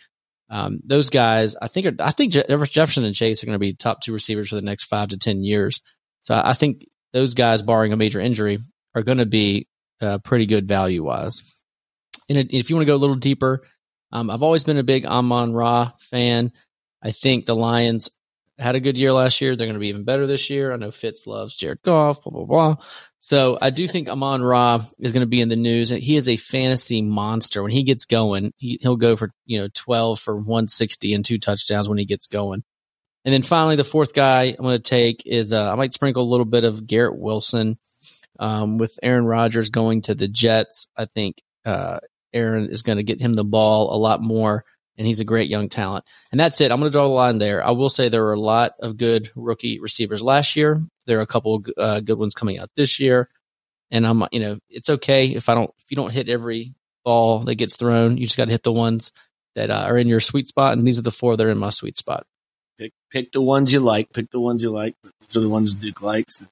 Um, 0.50 0.80
those 0.84 1.10
guys, 1.10 1.56
I 1.62 1.68
think, 1.68 1.86
are, 1.86 1.96
I 2.00 2.12
think 2.12 2.34
Je- 2.34 2.44
Jefferson 2.48 3.04
and 3.04 3.16
Chase 3.16 3.44
are 3.44 3.46
going 3.46 3.56
to 3.56 3.60
be 3.60 3.74
top 3.74 4.02
two 4.02 4.14
receivers 4.14 4.50
for 4.50 4.56
the 4.56 4.62
next 4.62 4.86
five 4.86 5.10
to 5.10 5.18
ten 5.18 5.44
years. 5.44 5.82
So 6.22 6.40
I 6.44 6.54
think 6.54 6.86
those 7.14 7.34
guys, 7.34 7.62
barring 7.62 7.94
a 7.94 7.98
major 7.98 8.20
injury, 8.20 8.60
are 8.96 9.04
going 9.04 9.20
to 9.20 9.26
be 9.26 9.68
uh, 10.02 10.20
pretty 10.20 10.46
good 10.46 10.68
value 10.68 11.04
wise. 11.04 11.64
And 12.30 12.38
if 12.38 12.70
you 12.70 12.76
want 12.76 12.84
to 12.84 12.92
go 12.92 12.96
a 12.96 12.98
little 12.98 13.16
deeper, 13.16 13.62
um, 14.12 14.30
I've 14.30 14.44
always 14.44 14.64
been 14.64 14.78
a 14.78 14.84
big 14.84 15.06
Amon 15.06 15.54
Ra 15.54 15.92
fan. 16.00 16.52
I 17.04 17.12
think 17.12 17.46
the 17.46 17.56
Lions 17.56 18.10
had 18.60 18.76
a 18.76 18.80
good 18.80 18.98
year 18.98 19.14
last 19.14 19.42
year. 19.42 19.56
They're 19.56 19.68
going 19.68 19.76
to 19.76 19.80
be 19.80 19.88
even 19.88 20.04
better 20.04 20.28
this 20.28 20.50
year. 20.50 20.72
I 20.72 20.76
know 20.76 20.92
Fitz 20.92 21.26
loves 21.26 21.56
Jared 21.56 21.82
Goff, 21.82 22.24
blah, 22.24 22.32
blah, 22.32 22.46
blah. 22.46 22.76
So 23.20 23.58
I 23.62 23.70
do 23.70 23.88
think 23.88 24.10
Amon 24.10 24.42
Ra 24.42 24.82
is 25.00 25.12
going 25.12 25.22
to 25.22 25.28
be 25.28 25.42
in 25.42 25.50
the 25.50 25.56
news. 25.56 25.90
He 25.90 26.16
is 26.16 26.28
a 26.28 26.36
fantasy 26.36 27.02
monster. 27.02 27.64
When 27.64 27.72
he 27.72 27.84
gets 27.84 28.06
going, 28.06 28.54
he, 28.58 28.78
he'll 28.82 28.98
go 28.98 29.16
for, 29.16 29.32
you 29.46 29.60
know, 29.60 29.70
12 29.74 30.20
for 30.20 30.36
160 30.36 31.14
and 31.14 31.24
two 31.24 31.40
touchdowns 31.40 31.88
when 31.88 31.98
he 31.98 32.06
gets 32.06 32.28
going. 32.28 32.64
And 33.26 33.34
then 33.34 33.44
finally, 33.44 33.76
the 33.76 33.84
fourth 33.84 34.14
guy 34.14 34.44
I'm 34.44 34.64
going 34.64 34.78
to 34.78 34.90
take 34.90 35.24
is 35.26 35.52
uh, 35.54 35.72
I 35.72 35.76
might 35.76 35.94
sprinkle 35.94 36.24
a 36.24 36.32
little 36.32 36.46
bit 36.46 36.64
of 36.64 36.88
Garrett 36.88 37.18
Wilson 37.18 37.78
um, 38.40 38.78
with 38.78 38.98
Aaron 39.04 39.26
Rodgers 39.26 39.70
going 39.70 40.02
to 40.04 40.16
the 40.16 40.28
Jets. 40.28 40.88
I 40.96 41.06
think 41.06 41.42
uh, 41.66 42.00
Aaron 42.34 42.70
is 42.70 42.82
going 42.82 42.98
to 42.98 43.04
get 43.04 43.22
him 43.22 43.34
the 43.34 43.44
ball 43.44 43.94
a 43.94 43.98
lot 43.98 44.22
more, 44.22 44.64
and 45.00 45.08
he's 45.08 45.22
a 45.22 45.26
great 45.26 45.50
young 45.50 45.70
talent. 45.70 46.06
And 46.32 46.40
that's 46.40 46.60
it. 46.60 46.72
I'm 46.72 46.80
going 46.80 46.92
to 46.92 46.96
draw 46.96 47.08
the 47.08 47.14
line 47.14 47.38
there. 47.38 47.66
I 47.66 47.72
will 47.72 47.90
say 47.90 48.10
there 48.10 48.24
were 48.24 48.34
a 48.34 48.40
lot 48.40 48.74
of 48.82 48.98
good 48.98 49.32
rookie 49.34 49.80
receivers 49.80 50.22
last 50.22 50.58
year. 50.58 50.84
There 51.08 51.18
are 51.20 51.24
a 51.24 51.28
couple 51.28 51.64
uh, 51.78 52.02
good 52.02 52.20
ones 52.20 52.36
coming 52.36 52.60
out 52.60 52.70
this 52.76 53.00
year, 53.00 53.30
and 53.90 54.06
I'm 54.06 54.26
you 54.32 54.42
know 54.42 54.60
it's 54.70 54.90
okay 54.90 55.28
if 55.28 55.50
I 55.50 55.56
don't 55.56 55.72
if 55.80 55.86
you 55.90 55.96
don't 55.96 56.12
hit 56.12 56.30
every 56.30 56.74
ball 57.06 57.40
that 57.40 57.56
gets 57.56 57.78
thrown. 57.78 58.18
You 58.18 58.26
just 58.26 58.38
got 58.38 58.46
to 58.46 58.52
hit 58.52 58.64
the 58.64 58.74
ones 58.74 59.14
that 59.56 59.72
uh, 59.72 59.86
are 59.88 59.98
in 59.98 60.08
your 60.08 60.20
sweet 60.20 60.50
spot, 60.50 60.78
and 60.78 60.86
these 60.86 61.00
are 61.00 61.04
the 61.04 61.12
four 61.12 61.38
that 61.38 61.48
are 61.48 61.50
in 61.50 61.58
my 61.58 61.70
sweet 61.70 61.98
spot. 61.98 62.28
Pick 62.78 62.92
pick 63.10 63.32
the 63.32 63.42
ones 63.42 63.74
you 63.74 63.80
like. 63.80 64.12
Pick 64.12 64.30
the 64.32 64.40
ones 64.40 64.64
you 64.64 64.70
like. 64.70 64.96
Those 65.02 65.38
are 65.38 65.40
the 65.40 65.50
ones 65.50 65.74
Duke 65.74 66.02
likes. 66.02 66.46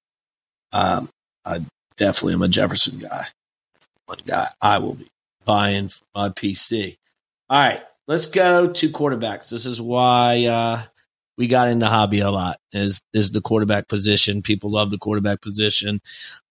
Um, 0.71 1.09
I 1.45 1.61
definitely 1.97 2.33
am 2.35 2.41
a 2.41 2.47
Jefferson 2.47 2.97
guy. 2.97 3.27
One 4.05 4.19
guy 4.25 4.49
I 4.61 4.77
will 4.77 4.93
be 4.93 5.09
buying 5.43 5.89
for 5.89 6.03
my 6.15 6.29
PC. 6.29 6.97
All 7.49 7.59
right, 7.59 7.81
let's 8.07 8.25
go 8.25 8.71
to 8.71 8.89
quarterbacks. 8.89 9.49
This 9.49 9.65
is 9.65 9.81
why 9.81 10.45
uh, 10.45 10.83
we 11.37 11.47
got 11.47 11.69
into 11.69 11.87
hobby 11.87 12.21
a 12.21 12.31
lot. 12.31 12.59
Is 12.71 13.03
is 13.13 13.31
the 13.31 13.41
quarterback 13.41 13.87
position? 13.87 14.41
People 14.41 14.71
love 14.71 14.89
the 14.89 14.97
quarterback 14.97 15.41
position. 15.41 16.01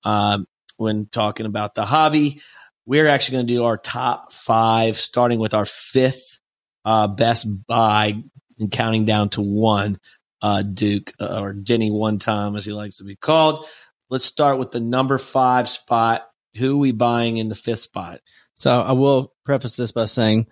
Um, 0.04 0.46
when 0.76 1.06
talking 1.06 1.46
about 1.46 1.75
the 1.75 1.86
hobby, 1.86 2.42
we're 2.84 3.08
actually 3.08 3.36
going 3.36 3.46
to 3.46 3.54
do 3.54 3.64
our 3.64 3.78
top 3.78 4.32
five, 4.32 4.96
starting 4.96 5.38
with 5.38 5.54
our 5.54 5.64
fifth 5.64 6.38
uh, 6.84 7.08
best 7.08 7.46
buy 7.66 8.22
and 8.58 8.70
counting 8.70 9.04
down 9.04 9.30
to 9.30 9.40
one. 9.40 9.98
Uh, 10.42 10.60
Duke 10.62 11.14
uh, 11.18 11.40
or 11.40 11.54
Denny 11.54 11.90
one 11.90 12.18
time, 12.18 12.56
as 12.56 12.64
he 12.64 12.72
likes 12.72 12.98
to 12.98 13.04
be 13.04 13.16
called. 13.16 13.66
Let's 14.10 14.26
start 14.26 14.58
with 14.58 14.70
the 14.70 14.80
number 14.80 15.16
five 15.18 15.68
spot. 15.68 16.28
Who 16.56 16.75
are 16.75 16.78
we 16.78 16.92
buying 16.92 17.38
in 17.38 17.48
the 17.48 17.54
fifth 17.54 17.80
spot? 17.80 18.20
So 18.54 18.80
I 18.80 18.92
will 18.92 19.32
preface 19.44 19.76
this 19.76 19.92
by 19.92 20.04
saying 20.04 20.46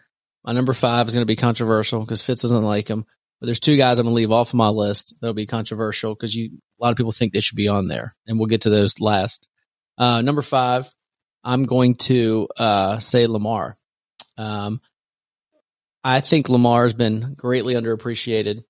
my 0.44 0.52
number 0.52 0.72
five 0.72 1.08
is 1.08 1.14
going 1.14 1.22
to 1.22 1.30
be 1.30 1.36
controversial 1.36 2.00
because 2.00 2.22
Fitz 2.22 2.42
doesn't 2.42 2.62
like 2.62 2.88
him. 2.88 3.06
But 3.40 3.46
there's 3.46 3.60
two 3.60 3.76
guys 3.76 3.98
I'm 3.98 4.04
going 4.04 4.12
to 4.12 4.16
leave 4.16 4.32
off 4.32 4.50
of 4.50 4.54
my 4.54 4.68
list 4.68 5.14
that'll 5.20 5.34
be 5.34 5.46
controversial 5.46 6.14
because 6.14 6.34
you 6.34 6.58
a 6.80 6.84
lot 6.84 6.90
of 6.90 6.96
people 6.96 7.12
think 7.12 7.32
they 7.32 7.40
should 7.40 7.56
be 7.56 7.68
on 7.68 7.88
there, 7.88 8.14
and 8.26 8.38
we'll 8.38 8.46
get 8.46 8.62
to 8.62 8.70
those 8.70 9.00
last. 9.00 9.48
Uh, 9.96 10.20
number 10.22 10.42
five, 10.42 10.90
I'm 11.42 11.64
going 11.64 11.94
to 11.96 12.48
uh, 12.56 12.98
say 12.98 13.26
Lamar. 13.26 13.76
Um, 14.36 14.80
I 16.02 16.20
think 16.20 16.48
Lamar 16.48 16.82
has 16.82 16.94
been 16.94 17.34
greatly 17.36 17.74
underappreciated 17.74 18.64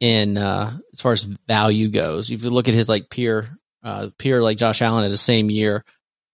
in 0.00 0.38
uh, 0.38 0.78
as 0.92 1.00
far 1.00 1.12
as 1.12 1.22
value 1.22 1.88
goes. 1.88 2.30
If 2.30 2.42
you 2.42 2.50
look 2.50 2.68
at 2.68 2.74
his 2.74 2.88
like 2.88 3.10
peer 3.10 3.48
uh, 3.82 4.10
peer 4.18 4.42
like 4.42 4.58
Josh 4.58 4.82
Allen 4.82 5.04
in 5.04 5.10
the 5.10 5.16
same 5.16 5.50
year, 5.50 5.84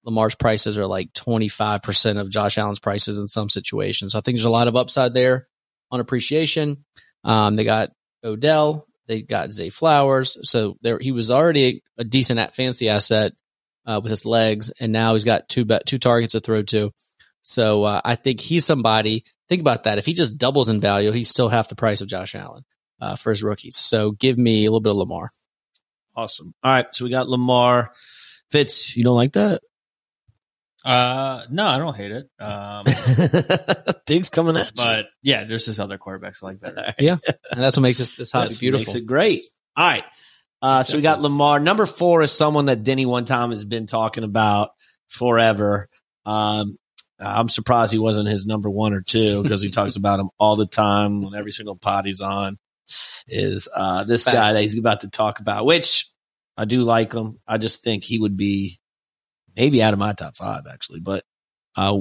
Lamar's 0.04 0.34
prices 0.34 0.78
are 0.78 0.86
like 0.86 1.12
25% 1.12 2.20
of 2.20 2.30
Josh 2.30 2.58
Allen's 2.58 2.80
prices 2.80 3.18
in 3.18 3.28
some 3.28 3.48
situations. 3.48 4.12
So 4.12 4.18
I 4.18 4.22
think 4.22 4.36
there's 4.36 4.44
a 4.44 4.50
lot 4.50 4.68
of 4.68 4.76
upside 4.76 5.14
there 5.14 5.48
on 5.90 6.00
appreciation. 6.00 6.84
Um, 7.24 7.54
they 7.54 7.64
got 7.64 7.90
Odell, 8.24 8.86
they 9.06 9.22
got 9.22 9.52
Zay 9.52 9.70
Flowers. 9.70 10.36
So 10.48 10.76
there, 10.82 10.98
he 10.98 11.12
was 11.12 11.30
already 11.30 11.82
a, 11.98 12.04
decent 12.04 12.40
at 12.40 12.54
fancy 12.54 12.88
asset 12.88 13.32
uh, 13.86 14.00
with 14.02 14.10
his 14.10 14.24
legs, 14.24 14.70
and 14.80 14.92
now 14.92 15.14
he's 15.14 15.24
got 15.24 15.48
two 15.48 15.64
two 15.86 15.98
targets 15.98 16.32
to 16.32 16.40
throw 16.40 16.62
to. 16.64 16.92
So 17.42 17.84
uh, 17.84 18.00
I 18.04 18.14
think 18.14 18.40
he's 18.40 18.64
somebody. 18.64 19.24
Think 19.48 19.60
about 19.60 19.84
that. 19.84 19.98
If 19.98 20.06
he 20.06 20.14
just 20.14 20.38
doubles 20.38 20.68
in 20.68 20.80
value, 20.80 21.10
he's 21.10 21.28
still 21.28 21.48
half 21.48 21.68
the 21.68 21.74
price 21.74 22.00
of 22.00 22.08
Josh 22.08 22.34
Allen 22.34 22.62
uh, 23.00 23.16
for 23.16 23.30
his 23.30 23.42
rookies. 23.42 23.76
So 23.76 24.12
give 24.12 24.38
me 24.38 24.64
a 24.64 24.70
little 24.70 24.80
bit 24.80 24.90
of 24.90 24.96
Lamar. 24.96 25.30
Awesome. 26.16 26.54
All 26.62 26.72
right, 26.72 26.86
so 26.92 27.04
we 27.04 27.10
got 27.10 27.28
Lamar. 27.28 27.92
Fitz, 28.50 28.96
you 28.96 29.02
don't 29.02 29.16
like 29.16 29.32
that? 29.32 29.62
Uh, 30.84 31.44
no, 31.50 31.66
I 31.66 31.78
don't 31.78 31.96
hate 31.96 32.10
it. 32.10 32.28
Um, 32.40 32.84
Diggs 34.06 34.30
coming 34.30 34.56
at 34.56 34.66
you. 34.66 34.72
but 34.76 35.06
yeah, 35.22 35.44
there's 35.44 35.66
just 35.66 35.78
other 35.78 35.98
quarterbacks 35.98 36.42
I 36.42 36.46
like 36.46 36.60
better. 36.60 36.94
Yeah, 36.98 37.18
and 37.50 37.62
that's 37.62 37.76
what 37.76 37.82
makes 37.82 37.98
this 37.98 38.16
this 38.16 38.32
hobby 38.32 38.48
That's 38.48 38.56
what 38.56 38.60
beautiful. 38.60 38.94
Makes 38.94 39.04
it 39.04 39.06
great. 39.06 39.40
All 39.76 39.88
right. 39.88 40.04
Uh, 40.60 40.82
so 40.82 40.96
we 40.96 41.02
got 41.02 41.20
Lamar. 41.20 41.58
Number 41.60 41.86
four 41.86 42.22
is 42.22 42.30
someone 42.32 42.66
that 42.66 42.84
Denny 42.84 43.06
one 43.06 43.24
time 43.24 43.50
has 43.50 43.64
been 43.64 43.86
talking 43.86 44.22
about 44.24 44.70
forever. 45.08 45.88
Um, 46.24 46.78
I'm 47.18 47.48
surprised 47.48 47.92
he 47.92 47.98
wasn't 47.98 48.28
his 48.28 48.46
number 48.46 48.70
one 48.70 48.92
or 48.92 49.00
two 49.00 49.42
because 49.42 49.62
he 49.62 49.70
talks 49.70 49.96
about 49.96 50.20
him 50.20 50.30
all 50.38 50.56
the 50.56 50.66
time 50.66 51.24
on 51.24 51.34
every 51.34 51.52
single 51.52 51.76
pod 51.76 52.06
he's 52.06 52.20
on. 52.20 52.58
Is 53.28 53.68
uh, 53.74 54.04
this 54.04 54.24
guy 54.24 54.32
Facts. 54.32 54.52
that 54.54 54.62
he's 54.62 54.78
about 54.78 55.00
to 55.00 55.08
talk 55.10 55.40
about? 55.40 55.64
Which 55.64 56.08
I 56.56 56.64
do 56.64 56.82
like 56.82 57.12
him. 57.12 57.38
I 57.46 57.58
just 57.58 57.82
think 57.82 58.04
he 58.04 58.18
would 58.18 58.36
be 58.36 58.78
maybe 59.56 59.82
out 59.82 59.92
of 59.92 59.98
my 59.98 60.12
top 60.12 60.36
five 60.36 60.62
actually. 60.70 61.00
But 61.00 61.24
uh, 61.76 62.00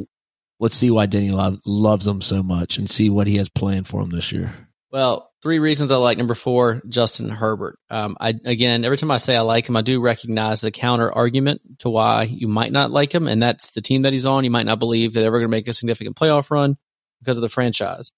let's 0.59 0.77
see 0.77 0.91
why 0.91 1.05
Denny 1.05 1.31
lo- 1.31 1.59
loves 1.65 2.07
him 2.07 2.21
so 2.21 2.43
much 2.43 2.77
and 2.77 2.89
see 2.89 3.09
what 3.09 3.27
he 3.27 3.37
has 3.37 3.49
planned 3.49 3.87
for 3.87 4.01
him 4.01 4.09
this 4.09 4.31
year. 4.31 4.53
Well, 4.91 5.31
three 5.41 5.59
reasons 5.59 5.89
I 5.89 5.95
like 5.95 6.17
number 6.17 6.33
four, 6.33 6.81
Justin 6.87 7.29
Herbert. 7.29 7.79
Um, 7.89 8.17
I 8.19 8.33
again, 8.43 8.83
every 8.83 8.97
time 8.97 9.11
I 9.11 9.17
say 9.17 9.37
I 9.37 9.41
like 9.41 9.67
him, 9.67 9.77
I 9.77 9.81
do 9.81 10.01
recognize 10.01 10.59
the 10.59 10.71
counter 10.71 11.11
argument 11.11 11.61
to 11.79 11.89
why 11.89 12.23
you 12.23 12.49
might 12.49 12.73
not 12.73 12.91
like 12.91 13.13
him, 13.13 13.27
and 13.27 13.41
that's 13.41 13.71
the 13.71 13.81
team 13.81 14.01
that 14.01 14.11
he's 14.11 14.25
on. 14.25 14.43
You 14.43 14.51
might 14.51 14.65
not 14.65 14.79
believe 14.79 15.13
that 15.13 15.21
they're 15.21 15.27
ever 15.27 15.39
going 15.39 15.49
to 15.49 15.57
make 15.57 15.67
a 15.67 15.73
significant 15.73 16.17
playoff 16.17 16.51
run 16.51 16.75
because 17.19 17.37
of 17.37 17.41
the 17.41 17.49
franchise, 17.49 18.11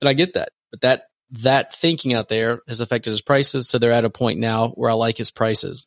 and 0.00 0.08
I 0.08 0.14
get 0.14 0.32
that. 0.34 0.50
But 0.70 0.80
that 0.80 1.02
that 1.30 1.74
thinking 1.74 2.14
out 2.14 2.28
there 2.28 2.60
has 2.66 2.80
affected 2.80 3.10
his 3.10 3.20
prices, 3.20 3.68
so 3.68 3.78
they're 3.78 3.92
at 3.92 4.06
a 4.06 4.10
point 4.10 4.40
now 4.40 4.68
where 4.70 4.90
I 4.90 4.94
like 4.94 5.18
his 5.18 5.30
prices. 5.30 5.86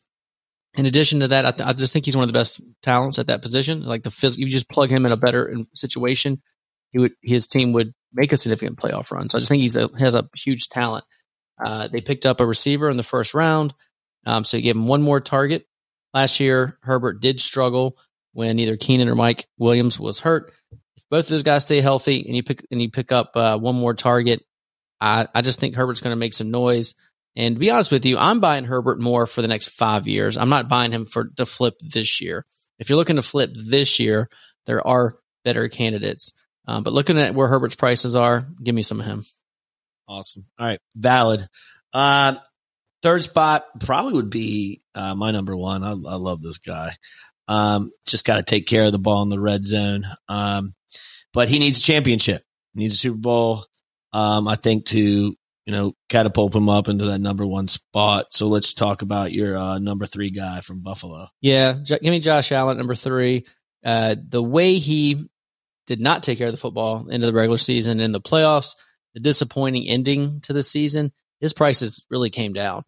In 0.74 0.86
addition 0.86 1.20
to 1.20 1.28
that, 1.28 1.46
I, 1.46 1.50
th- 1.50 1.68
I 1.68 1.72
just 1.72 1.92
think 1.92 2.04
he's 2.04 2.16
one 2.16 2.22
of 2.22 2.28
the 2.28 2.38
best 2.38 2.60
talents 2.82 3.18
at 3.18 3.26
that 3.26 3.42
position. 3.42 3.82
Like 3.82 4.04
the 4.04 4.10
physical, 4.10 4.46
you 4.46 4.52
just 4.52 4.68
plug 4.68 4.90
him 4.90 5.04
in 5.04 5.12
a 5.12 5.16
better 5.16 5.56
situation, 5.74 6.40
he 6.92 6.98
would 6.98 7.12
his 7.22 7.46
team 7.46 7.72
would 7.72 7.92
make 8.12 8.32
a 8.32 8.36
significant 8.36 8.78
playoff 8.78 9.10
run. 9.10 9.28
So 9.28 9.38
I 9.38 9.40
just 9.40 9.50
think 9.50 9.62
he's 9.62 9.76
a, 9.76 9.88
has 9.98 10.14
a 10.14 10.28
huge 10.36 10.68
talent. 10.68 11.04
Uh, 11.62 11.88
they 11.88 12.00
picked 12.00 12.26
up 12.26 12.40
a 12.40 12.46
receiver 12.46 12.88
in 12.88 12.96
the 12.96 13.02
first 13.02 13.34
round, 13.34 13.74
um, 14.26 14.44
so 14.44 14.56
you 14.56 14.62
gave 14.62 14.76
him 14.76 14.86
one 14.86 15.02
more 15.02 15.20
target. 15.20 15.66
Last 16.14 16.40
year, 16.40 16.78
Herbert 16.82 17.20
did 17.20 17.40
struggle 17.40 17.96
when 18.32 18.58
either 18.58 18.76
Keenan 18.76 19.08
or 19.08 19.14
Mike 19.14 19.46
Williams 19.58 20.00
was 20.00 20.20
hurt. 20.20 20.52
If 20.96 21.04
both 21.10 21.26
of 21.26 21.30
those 21.30 21.42
guys 21.42 21.64
stay 21.64 21.80
healthy 21.80 22.24
and 22.26 22.36
you 22.36 22.42
pick 22.42 22.66
and 22.70 22.80
you 22.80 22.90
pick 22.90 23.12
up 23.12 23.32
uh, 23.36 23.58
one 23.58 23.76
more 23.76 23.94
target, 23.94 24.44
I, 25.00 25.26
I 25.34 25.42
just 25.42 25.60
think 25.60 25.74
Herbert's 25.74 26.00
going 26.00 26.12
to 26.12 26.18
make 26.18 26.34
some 26.34 26.50
noise. 26.50 26.94
And 27.36 27.56
to 27.56 27.60
be 27.60 27.70
honest 27.70 27.92
with 27.92 28.04
you, 28.04 28.18
I'm 28.18 28.40
buying 28.40 28.64
Herbert 28.64 29.00
more 29.00 29.26
for 29.26 29.42
the 29.42 29.48
next 29.48 29.68
five 29.68 30.08
years. 30.08 30.36
I'm 30.36 30.48
not 30.48 30.68
buying 30.68 30.92
him 30.92 31.06
for 31.06 31.30
to 31.36 31.46
flip 31.46 31.74
this 31.80 32.20
year. 32.20 32.44
If 32.78 32.88
you're 32.88 32.96
looking 32.96 33.16
to 33.16 33.22
flip 33.22 33.50
this 33.54 33.98
year, 34.00 34.28
there 34.66 34.86
are 34.86 35.16
better 35.44 35.68
candidates. 35.68 36.32
Um, 36.66 36.82
but 36.82 36.92
looking 36.92 37.18
at 37.18 37.34
where 37.34 37.48
Herbert's 37.48 37.76
prices 37.76 38.16
are, 38.16 38.44
give 38.62 38.74
me 38.74 38.82
some 38.82 39.00
of 39.00 39.06
him. 39.06 39.24
Awesome. 40.08 40.46
All 40.58 40.66
right. 40.66 40.80
Valid. 40.96 41.48
Uh, 41.92 42.34
third 43.02 43.22
spot 43.22 43.64
probably 43.80 44.14
would 44.14 44.30
be 44.30 44.82
uh, 44.94 45.14
my 45.14 45.30
number 45.30 45.56
one. 45.56 45.84
I, 45.84 45.90
I 45.90 46.16
love 46.16 46.42
this 46.42 46.58
guy. 46.58 46.96
Um, 47.48 47.90
just 48.06 48.24
got 48.26 48.36
to 48.36 48.42
take 48.42 48.66
care 48.66 48.84
of 48.84 48.92
the 48.92 48.98
ball 48.98 49.22
in 49.22 49.28
the 49.28 49.40
red 49.40 49.64
zone. 49.64 50.06
Um, 50.28 50.74
but 51.32 51.48
he 51.48 51.58
needs 51.58 51.78
a 51.78 51.82
championship. 51.82 52.42
He 52.74 52.80
needs 52.80 52.94
a 52.94 52.98
Super 52.98 53.18
Bowl. 53.18 53.66
Um, 54.12 54.48
I 54.48 54.56
think 54.56 54.86
to 54.86 55.36
you 55.70 55.76
know 55.76 55.94
catapult 56.08 56.52
him 56.52 56.68
up 56.68 56.88
into 56.88 57.04
that 57.04 57.20
number 57.20 57.46
one 57.46 57.68
spot. 57.68 58.32
So 58.32 58.48
let's 58.48 58.74
talk 58.74 59.02
about 59.02 59.30
your 59.30 59.56
uh, 59.56 59.78
number 59.78 60.04
three 60.04 60.30
guy 60.30 60.62
from 60.62 60.80
Buffalo. 60.80 61.28
Yeah, 61.40 61.74
give 61.84 62.02
me 62.02 62.18
Josh 62.18 62.50
Allen 62.50 62.76
number 62.76 62.96
three. 62.96 63.46
Uh, 63.84 64.16
the 64.20 64.42
way 64.42 64.78
he 64.78 65.28
did 65.86 66.00
not 66.00 66.24
take 66.24 66.38
care 66.38 66.48
of 66.48 66.52
the 66.52 66.58
football 66.58 67.06
into 67.06 67.24
the 67.24 67.32
regular 67.32 67.56
season 67.56 68.00
in 68.00 68.10
the 68.10 68.20
playoffs, 68.20 68.74
the 69.14 69.20
disappointing 69.20 69.86
ending 69.86 70.40
to 70.40 70.52
the 70.52 70.64
season, 70.64 71.12
his 71.38 71.52
prices 71.52 72.04
really 72.10 72.30
came 72.30 72.52
down. 72.52 72.82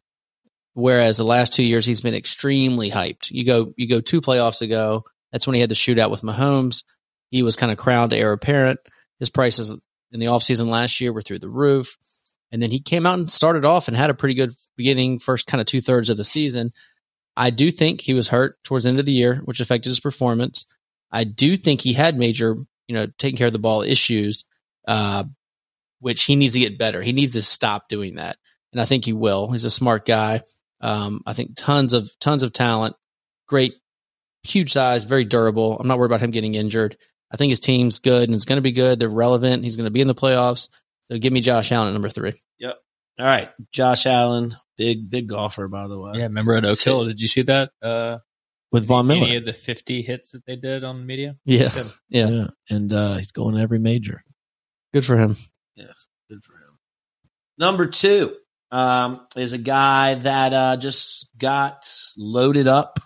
Whereas 0.74 1.18
the 1.18 1.24
last 1.24 1.52
two 1.52 1.62
years 1.62 1.86
he's 1.86 2.00
been 2.00 2.16
extremely 2.16 2.90
hyped. 2.90 3.30
You 3.30 3.44
go 3.44 3.72
you 3.76 3.88
go 3.88 4.00
two 4.00 4.20
playoffs 4.20 4.60
ago, 4.60 5.04
that's 5.30 5.46
when 5.46 5.54
he 5.54 5.60
had 5.60 5.70
the 5.70 5.76
shootout 5.76 6.10
with 6.10 6.22
Mahomes. 6.22 6.82
He 7.30 7.44
was 7.44 7.54
kind 7.54 7.70
of 7.70 7.78
crowned 7.78 8.12
heir 8.12 8.32
apparent. 8.32 8.80
His 9.20 9.30
prices 9.30 9.80
in 10.10 10.18
the 10.18 10.26
offseason 10.26 10.66
last 10.66 11.00
year 11.00 11.12
were 11.12 11.22
through 11.22 11.38
the 11.38 11.48
roof. 11.48 11.96
And 12.52 12.62
then 12.62 12.70
he 12.70 12.80
came 12.80 13.06
out 13.06 13.18
and 13.18 13.30
started 13.30 13.64
off 13.64 13.88
and 13.88 13.96
had 13.96 14.10
a 14.10 14.14
pretty 14.14 14.34
good 14.34 14.54
beginning, 14.76 15.18
first 15.18 15.46
kind 15.46 15.60
of 15.60 15.66
two 15.66 15.80
thirds 15.80 16.10
of 16.10 16.18
the 16.18 16.24
season. 16.24 16.72
I 17.34 17.50
do 17.50 17.70
think 17.70 18.00
he 18.02 18.12
was 18.12 18.28
hurt 18.28 18.62
towards 18.62 18.84
the 18.84 18.90
end 18.90 19.00
of 19.00 19.06
the 19.06 19.12
year, 19.12 19.36
which 19.44 19.60
affected 19.60 19.88
his 19.88 20.00
performance. 20.00 20.66
I 21.10 21.24
do 21.24 21.56
think 21.56 21.80
he 21.80 21.94
had 21.94 22.18
major, 22.18 22.56
you 22.86 22.94
know, 22.94 23.06
taking 23.18 23.38
care 23.38 23.46
of 23.46 23.54
the 23.54 23.58
ball 23.58 23.80
issues, 23.82 24.44
uh, 24.86 25.24
which 26.00 26.24
he 26.24 26.36
needs 26.36 26.52
to 26.52 26.60
get 26.60 26.78
better. 26.78 27.00
He 27.00 27.12
needs 27.12 27.32
to 27.34 27.42
stop 27.42 27.88
doing 27.88 28.16
that, 28.16 28.36
and 28.72 28.80
I 28.82 28.84
think 28.84 29.06
he 29.06 29.14
will. 29.14 29.50
He's 29.50 29.64
a 29.64 29.70
smart 29.70 30.04
guy. 30.04 30.42
Um, 30.82 31.22
I 31.24 31.32
think 31.32 31.52
tons 31.56 31.94
of 31.94 32.10
tons 32.18 32.42
of 32.42 32.52
talent, 32.52 32.96
great, 33.46 33.74
huge 34.42 34.72
size, 34.72 35.04
very 35.04 35.24
durable. 35.24 35.78
I'm 35.78 35.88
not 35.88 35.98
worried 35.98 36.10
about 36.10 36.20
him 36.20 36.32
getting 36.32 36.54
injured. 36.54 36.98
I 37.30 37.36
think 37.36 37.50
his 37.50 37.60
team's 37.60 37.98
good 37.98 38.28
and 38.28 38.34
it's 38.34 38.44
going 38.44 38.58
to 38.58 38.62
be 38.62 38.72
good. 38.72 38.98
They're 38.98 39.08
relevant. 39.08 39.64
He's 39.64 39.76
going 39.76 39.86
to 39.86 39.90
be 39.90 40.02
in 40.02 40.08
the 40.08 40.14
playoffs. 40.14 40.68
So 41.12 41.18
give 41.18 41.32
me 41.32 41.42
Josh 41.42 41.70
Allen 41.72 41.88
at 41.88 41.92
number 41.92 42.08
three. 42.08 42.32
Yep. 42.58 42.74
All 43.18 43.26
right, 43.26 43.50
Josh 43.70 44.06
Allen, 44.06 44.56
big 44.78 45.10
big 45.10 45.26
golfer 45.28 45.68
by 45.68 45.86
the 45.86 45.98
way. 46.00 46.12
Yeah, 46.14 46.22
remember 46.22 46.54
at 46.54 46.64
Oak 46.64 46.80
Hill? 46.80 47.04
Did 47.04 47.20
you 47.20 47.28
see 47.28 47.42
that? 47.42 47.70
Uh, 47.82 48.18
with 48.70 48.86
Von 48.86 49.06
Miller. 49.06 49.26
any 49.26 49.36
of 49.36 49.44
the 49.44 49.52
50 49.52 50.00
hits 50.00 50.30
that 50.30 50.46
they 50.46 50.56
did 50.56 50.84
on 50.84 51.04
media? 51.04 51.36
Yeah, 51.44 51.68
Good. 51.68 51.86
yeah, 52.08 52.46
and 52.70 52.90
uh, 52.90 53.16
he's 53.16 53.32
going 53.32 53.56
to 53.56 53.60
every 53.60 53.78
major. 53.78 54.24
good 54.94 55.04
for 55.04 55.18
him. 55.18 55.36
Yes, 55.76 56.08
good 56.30 56.42
for 56.42 56.54
him. 56.54 56.78
Number 57.58 57.84
two 57.84 58.34
um, 58.70 59.26
is 59.36 59.52
a 59.52 59.58
guy 59.58 60.14
that 60.14 60.54
uh, 60.54 60.76
just 60.78 61.28
got 61.36 61.86
loaded 62.16 62.68
up 62.68 62.98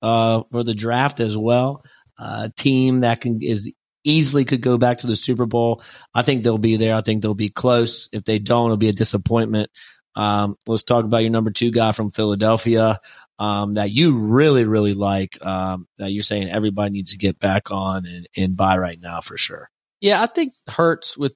uh, 0.00 0.42
for 0.52 0.62
the 0.62 0.74
draft 0.74 1.18
as 1.18 1.36
well. 1.36 1.82
A 2.20 2.52
team 2.56 3.00
that 3.00 3.20
can 3.20 3.40
is 3.42 3.74
easily 4.08 4.44
could 4.44 4.62
go 4.62 4.78
back 4.78 4.98
to 4.98 5.06
the 5.06 5.16
Super 5.16 5.46
Bowl. 5.46 5.82
I 6.14 6.22
think 6.22 6.42
they'll 6.42 6.58
be 6.58 6.76
there. 6.76 6.94
I 6.94 7.02
think 7.02 7.22
they'll 7.22 7.34
be 7.34 7.50
close. 7.50 8.08
If 8.12 8.24
they 8.24 8.38
don't, 8.38 8.66
it'll 8.66 8.76
be 8.76 8.88
a 8.88 8.92
disappointment. 8.92 9.70
Um, 10.16 10.56
let's 10.66 10.82
talk 10.82 11.04
about 11.04 11.18
your 11.18 11.30
number 11.30 11.50
two 11.50 11.70
guy 11.70 11.92
from 11.92 12.10
Philadelphia 12.10 12.98
um, 13.38 13.74
that 13.74 13.90
you 13.90 14.16
really, 14.16 14.64
really 14.64 14.94
like. 14.94 15.44
Um, 15.44 15.86
that 15.98 16.10
you're 16.10 16.22
saying 16.22 16.48
everybody 16.48 16.90
needs 16.90 17.12
to 17.12 17.18
get 17.18 17.38
back 17.38 17.70
on 17.70 18.06
and, 18.06 18.26
and 18.36 18.56
buy 18.56 18.78
right 18.78 18.98
now 19.00 19.20
for 19.20 19.36
sure. 19.36 19.70
Yeah, 20.00 20.22
I 20.22 20.26
think 20.26 20.54
Hurts 20.68 21.16
with 21.16 21.34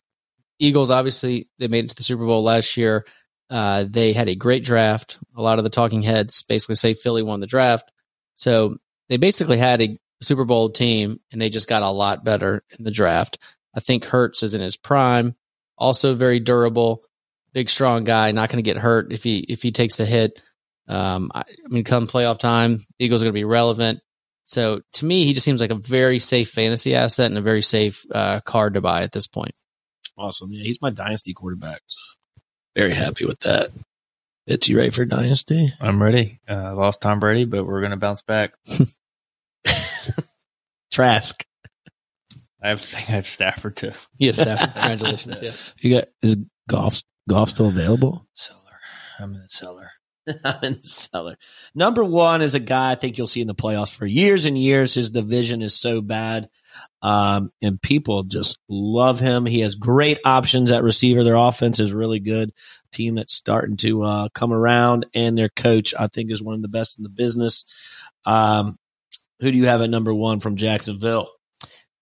Eagles. 0.59 0.91
Obviously, 0.91 1.49
they 1.59 1.69
made 1.69 1.85
it 1.85 1.91
to 1.91 1.97
the 1.97 2.03
Super 2.03 2.27
Bowl 2.27 2.43
last 2.43 2.77
year. 2.77 3.07
Uh, 3.51 3.85
they 3.89 4.13
had 4.13 4.29
a 4.29 4.35
great 4.35 4.65
draft. 4.65 5.19
A 5.37 5.43
lot 5.43 5.59
of 5.59 5.65
the 5.65 5.71
talking 5.71 6.03
heads 6.03 6.43
basically 6.43 6.77
say 6.77 6.95
Philly 6.95 7.23
won 7.23 7.41
the 7.41 7.47
draft. 7.47 7.91
So 8.35 8.79
they 9.09 9.19
basically 9.19 9.59
had 9.59 9.83
a 9.83 9.99
Super 10.23 10.45
Bowl 10.45 10.71
team, 10.71 11.21
and 11.31 11.41
they 11.41 11.49
just 11.49 11.69
got 11.69 11.83
a 11.83 11.91
lot 11.91 12.25
better 12.25 12.63
in 12.79 12.85
the 12.85 12.91
draft. 12.91 13.39
I 13.75 13.81
think 13.81 14.05
Hurts 14.05 14.43
is 14.43 14.55
in 14.55 14.61
his 14.61 14.77
prime. 14.77 15.35
Also, 15.79 16.15
very 16.15 16.39
durable, 16.41 17.03
big, 17.53 17.69
strong 17.69 18.05
guy. 18.05 18.31
Not 18.33 18.51
going 18.51 18.63
to 18.63 18.71
get 18.71 18.81
hurt 18.81 19.13
if 19.13 19.23
he 19.23 19.39
if 19.41 19.63
he 19.63 19.73
takes 19.73 19.99
a 20.01 20.07
hit. 20.07 20.43
Um, 20.89 21.31
I, 21.35 21.41
I 21.41 21.69
mean, 21.69 21.85
come 21.85 22.07
playoff 22.07 22.39
time, 22.39 22.81
Eagles 22.99 23.23
are 23.23 23.25
going 23.25 23.35
to 23.35 23.41
be 23.41 23.45
relevant. 23.45 24.01
So 24.45 24.83
to 24.95 25.05
me, 25.05 25.25
he 25.25 25.33
just 25.33 25.45
seems 25.45 25.61
like 25.61 25.71
a 25.71 25.77
very 25.77 26.19
safe 26.19 26.51
fantasy 26.51 26.95
asset 26.95 27.27
and 27.27 27.39
a 27.39 27.43
very 27.43 27.63
safe 27.63 28.05
uh, 28.13 28.41
card 28.41 28.75
to 28.75 28.81
buy 28.81 29.03
at 29.03 29.13
this 29.13 29.27
point. 29.27 29.55
Awesome. 30.19 30.53
Yeah, 30.53 30.65
he's 30.65 30.83
my 30.83 30.91
dynasty 30.91 31.33
quarterback. 31.33 31.81
So 31.87 32.01
very 32.77 32.95
happy 32.95 33.25
with 33.25 33.41
that. 33.41 33.71
It's 34.47 34.69
you 34.69 34.77
ready 34.77 34.91
for 34.91 35.05
dynasty? 35.05 35.73
I'm 35.81 36.03
ready. 36.03 36.41
Uh, 36.49 36.75
lost 36.75 37.01
Tom 37.01 37.21
Brady, 37.21 37.45
but 37.45 37.65
we're 37.65 37.81
going 37.81 37.93
to 37.93 37.97
bounce 37.97 38.23
back. 38.23 38.55
Trask. 40.93 41.45
I 42.63 42.69
have, 42.69 42.81
I 42.81 42.85
think 42.85 43.11
I 43.11 43.13
have 43.15 43.27
Stafford 43.27 43.77
too. 43.77 43.93
Yes, 44.19 44.41
Stafford. 44.41 44.73
Congratulations. 44.73 45.43
Yeah. 45.43 45.53
You 45.81 45.97
got 45.97 46.09
is 46.23 46.37
golf 46.69 47.03
golf 47.29 47.51
still 47.51 47.69
available? 47.69 48.27
Cellar. 48.35 48.59
I'm 49.19 49.35
in 49.35 49.41
the 49.41 49.49
cellar. 49.49 49.91
I'm 50.45 50.63
in 50.63 50.73
the 50.75 50.89
cellar. 50.89 51.37
Number 51.75 52.05
one 52.05 52.43
is 52.43 52.55
a 52.55 52.61
guy 52.61 52.93
I 52.93 52.95
think 52.95 53.19
you'll 53.19 53.27
see 53.27 53.41
in 53.41 53.49
the 53.49 53.55
playoffs 53.55 53.93
for 53.93 54.07
years 54.07 54.45
and 54.45 54.57
years. 54.57 54.95
His 54.95 55.11
division 55.11 55.63
is 55.63 55.75
so 55.75 56.01
bad. 56.01 56.49
Um, 57.03 57.51
and 57.61 57.83
people 57.83 58.23
just 58.23 58.59
love 58.69 59.19
him. 59.19 59.45
He 59.45 59.61
has 59.61 59.75
great 59.75 60.21
options 60.25 60.71
at 60.71 60.85
receiver. 60.85 61.25
Their 61.25 61.35
offense 61.35 61.81
is 61.81 61.93
really 61.93 62.21
good. 62.21 62.53
Team 62.93 63.17
that's 63.17 63.35
starting 63.35 63.77
to 63.79 64.05
uh, 64.05 64.29
come 64.35 64.53
around, 64.53 65.07
and 65.15 65.37
their 65.37 65.49
coach 65.49 65.95
I 65.99 66.07
think 66.07 66.31
is 66.31 66.43
one 66.43 66.55
of 66.55 66.63
the 66.63 66.69
best 66.69 66.99
in 66.99 67.03
the 67.03 67.09
business. 67.09 67.65
Um, 68.25 68.79
who 69.43 69.51
do 69.51 69.59
you 69.59 69.67
have 69.67 69.83
at 69.83 69.91
number 69.91 70.15
one 70.15 70.41
from 70.41 70.57
Jacksonville? 70.57 71.29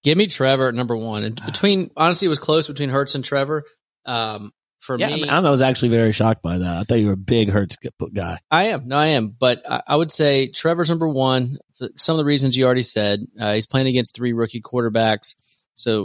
Give 0.03 0.17
me 0.17 0.27
Trevor 0.29 0.69
at 0.69 0.75
number 0.75 0.97
one. 0.97 1.25
And 1.25 1.41
between 1.45 1.91
honestly, 1.97 2.27
it 2.27 2.29
was 2.29 2.39
close 2.39 2.69
between 2.69 2.91
Hurts 2.91 3.15
and 3.15 3.25
Trevor. 3.25 3.65
Um, 4.07 4.53
for 4.81 4.99
Yeah, 4.99 5.09
me, 5.09 5.29
I, 5.29 5.39
I 5.39 5.51
was 5.51 5.61
actually 5.61 5.91
very 5.91 6.13
shocked 6.13 6.43
by 6.43 6.59
that. 6.59 6.79
I 6.79 6.85
thought 6.85 6.97
you 6.97 7.09
were 7.09 7.13
a 7.13 7.19
big 7.19 7.51
Hurts 7.51 7.77
guy. 8.15 8.39
I 8.51 8.65
am. 8.65 8.89
No, 8.89 8.97
I 8.97 9.09
am. 9.09 9.29
But 9.29 9.63
I, 9.71 9.83
I 9.87 9.97
would 9.97 10.11
say 10.11 10.49
Trevor's 10.49 10.89
number 10.89 11.09
one. 11.09 11.59
Some 11.97 12.15
of 12.15 12.19
the 12.19 12.25
reasons 12.25 12.57
you 12.57 12.65
already 12.65 12.83
said. 12.83 13.21
Uh, 13.39 13.55
he's 13.55 13.67
playing 13.67 13.89
against 13.89 14.15
three 14.15 14.33
rookie 14.33 14.63
quarterbacks. 14.63 15.35
So, 15.75 16.05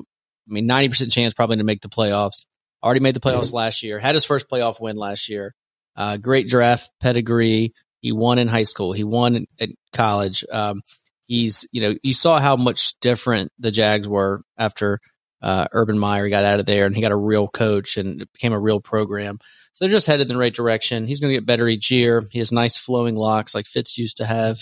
I 0.50 0.54
mean, 0.54 0.68
90% 0.68 1.12
chance 1.12 1.34
probably 1.34 1.58
to 1.58 1.64
make 1.64 1.82
the 1.82 1.90
playoffs. 1.90 2.46
Already 2.84 3.00
made 3.00 3.16
the 3.16 3.20
playoffs 3.22 3.52
last 3.54 3.82
year. 3.82 3.98
Had 3.98 4.14
his 4.16 4.26
first 4.26 4.50
playoff 4.50 4.80
win 4.80 4.98
last 4.98 5.30
year. 5.30 5.56
Uh, 5.96 6.18
great 6.18 6.50
draft 6.50 6.92
pedigree. 7.00 7.74
He 8.02 8.12
won 8.12 8.38
in 8.38 8.48
high 8.48 8.64
school. 8.64 8.94
He 8.94 9.04
won 9.04 9.36
in, 9.36 9.48
in 9.58 9.74
college. 9.94 10.46
Um, 10.52 10.82
he's, 11.28 11.68
you 11.72 11.82
know, 11.82 11.96
you 12.04 12.14
saw 12.14 12.40
how 12.40 12.56
much 12.56 13.00
different 13.00 13.52
the 13.60 13.72
Jags 13.72 14.08
were 14.08 14.42
after 14.58 15.00
uh, 15.42 15.68
Urban 15.72 16.00
Meyer 16.00 16.30
got 16.30 16.44
out 16.44 16.60
of 16.60 16.66
there 16.66 16.86
and 16.86 16.96
he 16.96 17.02
got 17.02 17.12
a 17.12 17.18
real 17.18 17.48
coach 17.48 17.98
and 17.98 18.22
it 18.22 18.34
became 18.34 18.54
a 18.54 18.60
real 18.60 18.80
program. 18.80 19.40
So 19.74 19.86
they're 19.86 19.92
just 19.92 20.08
headed 20.08 20.30
in 20.30 20.34
the 20.34 20.40
right 20.40 20.54
direction. 20.54 21.06
He's 21.06 21.20
going 21.20 21.32
to 21.32 21.38
get 21.38 21.46
better 21.46 21.68
each 21.68 21.92
year. 21.92 22.24
He 22.32 22.40
has 22.40 22.52
nice 22.52 22.78
flowing 22.78 23.16
locks 23.16 23.54
like 23.54 23.68
Fitz 23.68 23.98
used 23.98 24.18
to 24.18 24.26
have. 24.26 24.60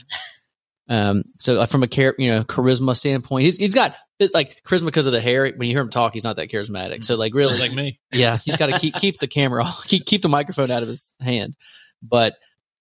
Um, 0.89 1.23
so 1.39 1.61
uh, 1.61 1.65
from 1.65 1.83
a 1.83 1.87
char- 1.87 2.15
you 2.17 2.29
know 2.29 2.43
charisma 2.43 2.95
standpoint, 2.95 3.43
he's 3.43 3.57
he's 3.57 3.73
got 3.73 3.95
it's 4.19 4.33
like 4.33 4.61
charisma 4.63 4.85
because 4.85 5.07
of 5.07 5.13
the 5.13 5.21
hair. 5.21 5.49
When 5.55 5.69
you 5.69 5.73
hear 5.73 5.81
him 5.81 5.89
talk, 5.89 6.13
he's 6.13 6.25
not 6.25 6.35
that 6.35 6.49
charismatic. 6.49 7.03
So 7.03 7.15
like 7.15 7.33
really, 7.33 7.51
Just 7.51 7.61
like 7.61 7.73
me. 7.73 7.99
yeah, 8.11 8.37
he's 8.37 8.57
got 8.57 8.67
to 8.67 8.79
keep 8.79 8.95
keep 8.95 9.19
the 9.19 9.27
camera, 9.27 9.65
keep 9.85 10.05
keep 10.05 10.21
the 10.21 10.29
microphone 10.29 10.71
out 10.71 10.81
of 10.81 10.89
his 10.89 11.11
hand. 11.21 11.55
But 12.01 12.35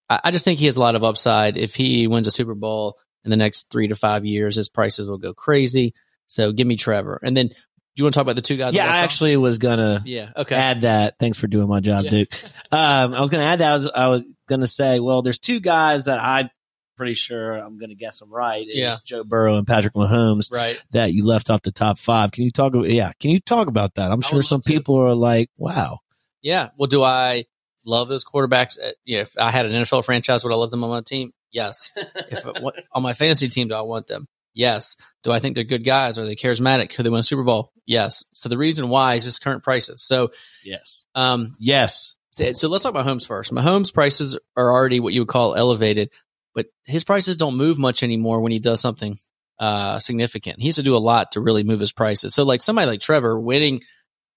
I, 0.09 0.19
I 0.25 0.31
just 0.31 0.43
think 0.43 0.59
he 0.59 0.65
has 0.65 0.75
a 0.75 0.81
lot 0.81 0.95
of 0.95 1.03
upside. 1.03 1.57
If 1.57 1.75
he 1.75 2.07
wins 2.07 2.27
a 2.27 2.31
Super 2.31 2.55
Bowl 2.55 2.97
in 3.23 3.29
the 3.31 3.37
next 3.37 3.71
three 3.71 3.87
to 3.87 3.95
five 3.95 4.25
years, 4.25 4.55
his 4.55 4.69
prices 4.69 5.09
will 5.09 5.17
go 5.17 5.33
crazy. 5.33 5.93
So 6.27 6.51
give 6.51 6.67
me 6.67 6.75
Trevor. 6.75 7.19
And 7.23 7.35
then 7.37 7.47
do 7.49 7.53
you 7.95 8.05
want 8.05 8.13
to 8.13 8.17
talk 8.17 8.23
about 8.25 8.35
the 8.35 8.41
two 8.41 8.57
guys? 8.57 8.73
Yeah, 8.73 8.91
I 8.91 8.99
actually 8.99 9.37
was 9.37 9.59
gonna 9.59 10.01
Yeah. 10.03 10.31
Okay. 10.35 10.55
add 10.55 10.81
that. 10.81 11.15
Thanks 11.19 11.37
for 11.37 11.47
doing 11.47 11.67
my 11.67 11.79
job, 11.79 12.05
Yeah. 12.05 12.09
Duke. 12.11 12.33
Um, 12.71 13.13
I 13.13 13.21
was 13.21 13.29
going 13.29 13.41
to 13.41 13.47
add 13.47 13.59
that. 13.59 13.71
I 13.71 13.75
was, 13.75 13.87
I 13.91 14.07
was 14.07 14.23
going 14.49 14.61
to 14.61 14.67
say, 14.67 14.99
well, 14.99 15.21
there's 15.21 15.37
two 15.37 15.59
guys 15.59 16.05
that 16.05 16.17
I'm 16.19 16.49
pretty 16.97 17.13
sure 17.13 17.53
I'm 17.53 17.77
going 17.77 17.89
to 17.89 17.95
guess 17.95 18.19
them 18.19 18.33
right. 18.33 18.67
Is 18.67 18.75
Yeah. 18.75 18.95
Joe 19.05 19.23
Burrow 19.23 19.57
and 19.57 19.67
Patrick 19.67 19.93
Mahomes 19.93 20.51
right. 20.51 20.83
that 20.91 21.13
you 21.13 21.23
left 21.25 21.49
off 21.51 21.61
the 21.61 21.71
top 21.71 21.99
five. 21.99 22.31
Can 22.31 22.43
you 22.45 22.51
talk? 22.51 22.73
Yeah, 22.75 23.11
can 23.19 23.29
you 23.29 23.39
talk 23.39 23.67
about 23.67 23.93
that? 23.95 24.11
I'm 24.11 24.23
I 24.23 24.27
sure 24.27 24.41
some 24.41 24.57
love 24.57 24.63
to. 24.63 24.69
people 24.71 24.95
are 24.97 25.13
like, 25.13 25.49
wow. 25.57 25.99
Yeah. 26.41 26.69
Well, 26.77 26.87
do 26.87 27.03
I 27.03 27.45
love 27.85 28.09
those 28.09 28.25
quarterbacks? 28.25 28.77
Uh, 28.83 28.91
You 29.05 29.17
know, 29.17 29.21
if 29.21 29.37
I 29.37 29.51
had 29.51 29.65
an 29.67 29.71
NFL 29.71 30.03
franchise, 30.05 30.43
would 30.43 30.51
I 30.53 30.55
love 30.55 30.71
them 30.71 30.83
on 30.83 30.89
my 30.89 31.01
team? 31.01 31.31
Yes. 31.53 31.91
if 31.95 32.43
what, 32.61 32.75
on 32.91 33.03
my 33.03 33.13
fantasy 33.13 33.47
team, 33.47 33.69
do 33.69 33.75
I 33.75 33.81
want 33.81 34.07
them? 34.07 34.27
Yes. 34.53 34.97
Do 35.23 35.31
I 35.31 35.39
think 35.39 35.55
they're 35.55 35.63
good 35.63 35.83
guys? 35.85 36.19
Are 36.19 36.25
they 36.25 36.35
charismatic? 36.35 36.89
Could 36.89 37.05
they 37.05 37.09
win 37.09 37.21
a 37.21 37.23
Super 37.23 37.43
Bowl? 37.43 37.71
Yes. 37.85 38.25
So 38.33 38.49
the 38.49 38.57
reason 38.57 38.89
why 38.89 39.15
is 39.15 39.23
just 39.25 39.43
current 39.43 39.63
prices. 39.63 40.03
So, 40.03 40.31
Yes. 40.63 41.05
um, 41.15 41.55
Yes. 41.59 42.15
so, 42.31 42.51
so 42.53 42.67
let's 42.67 42.83
talk 42.83 42.91
about 42.91 43.05
Mahomes 43.05 43.25
first. 43.25 43.51
Mahomes 43.53 43.93
prices 43.93 44.37
are 44.57 44.71
already 44.71 44.99
what 44.99 45.13
you 45.13 45.21
would 45.21 45.27
call 45.29 45.55
elevated, 45.55 46.11
but 46.53 46.67
his 46.85 47.03
prices 47.03 47.35
don't 47.37 47.55
move 47.57 47.79
much 47.79 48.03
anymore 48.03 48.41
when 48.41 48.51
he 48.51 48.59
does 48.59 48.79
something 48.81 49.17
uh, 49.59 49.97
significant. 49.99 50.59
He 50.59 50.67
has 50.67 50.75
to 50.75 50.83
do 50.83 50.95
a 50.95 50.97
lot 50.99 51.31
to 51.33 51.39
really 51.41 51.63
move 51.63 51.79
his 51.79 51.91
prices. 51.93 52.35
So 52.35 52.43
like 52.43 52.61
somebody 52.61 52.87
like 52.87 52.99
Trevor 53.01 53.39
winning, 53.39 53.81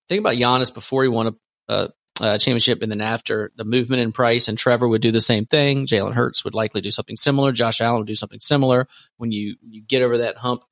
think 0.09 0.21
about 0.21 0.35
Giannis 0.37 0.73
before 0.73 1.03
he 1.03 1.09
won 1.09 1.27
a, 1.27 1.35
a, 1.75 1.90
a 2.20 2.38
championship 2.38 2.83
and 2.83 2.90
then 2.90 3.00
after 3.00 3.52
the 3.57 3.64
movement 3.64 4.02
in 4.02 4.12
price 4.12 4.48
and 4.48 4.57
Trevor 4.57 4.88
would 4.88 5.02
do 5.02 5.12
the 5.12 5.20
same 5.20 5.46
thing. 5.46 5.87
Jalen 5.87 6.14
Hurts 6.14 6.44
would 6.44 6.55
likely 6.55 6.81
do 6.81 6.90
something 6.90 7.16
similar. 7.16 7.52
Josh 7.52 7.81
Allen 7.81 8.00
would 8.00 8.07
do 8.07 8.14
something 8.14 8.40
similar. 8.40 8.88
When 9.16 9.33
you, 9.33 9.57
you 9.62 9.83
get 9.83 10.02
over 10.02 10.18
that 10.18 10.37
hump 10.37 10.62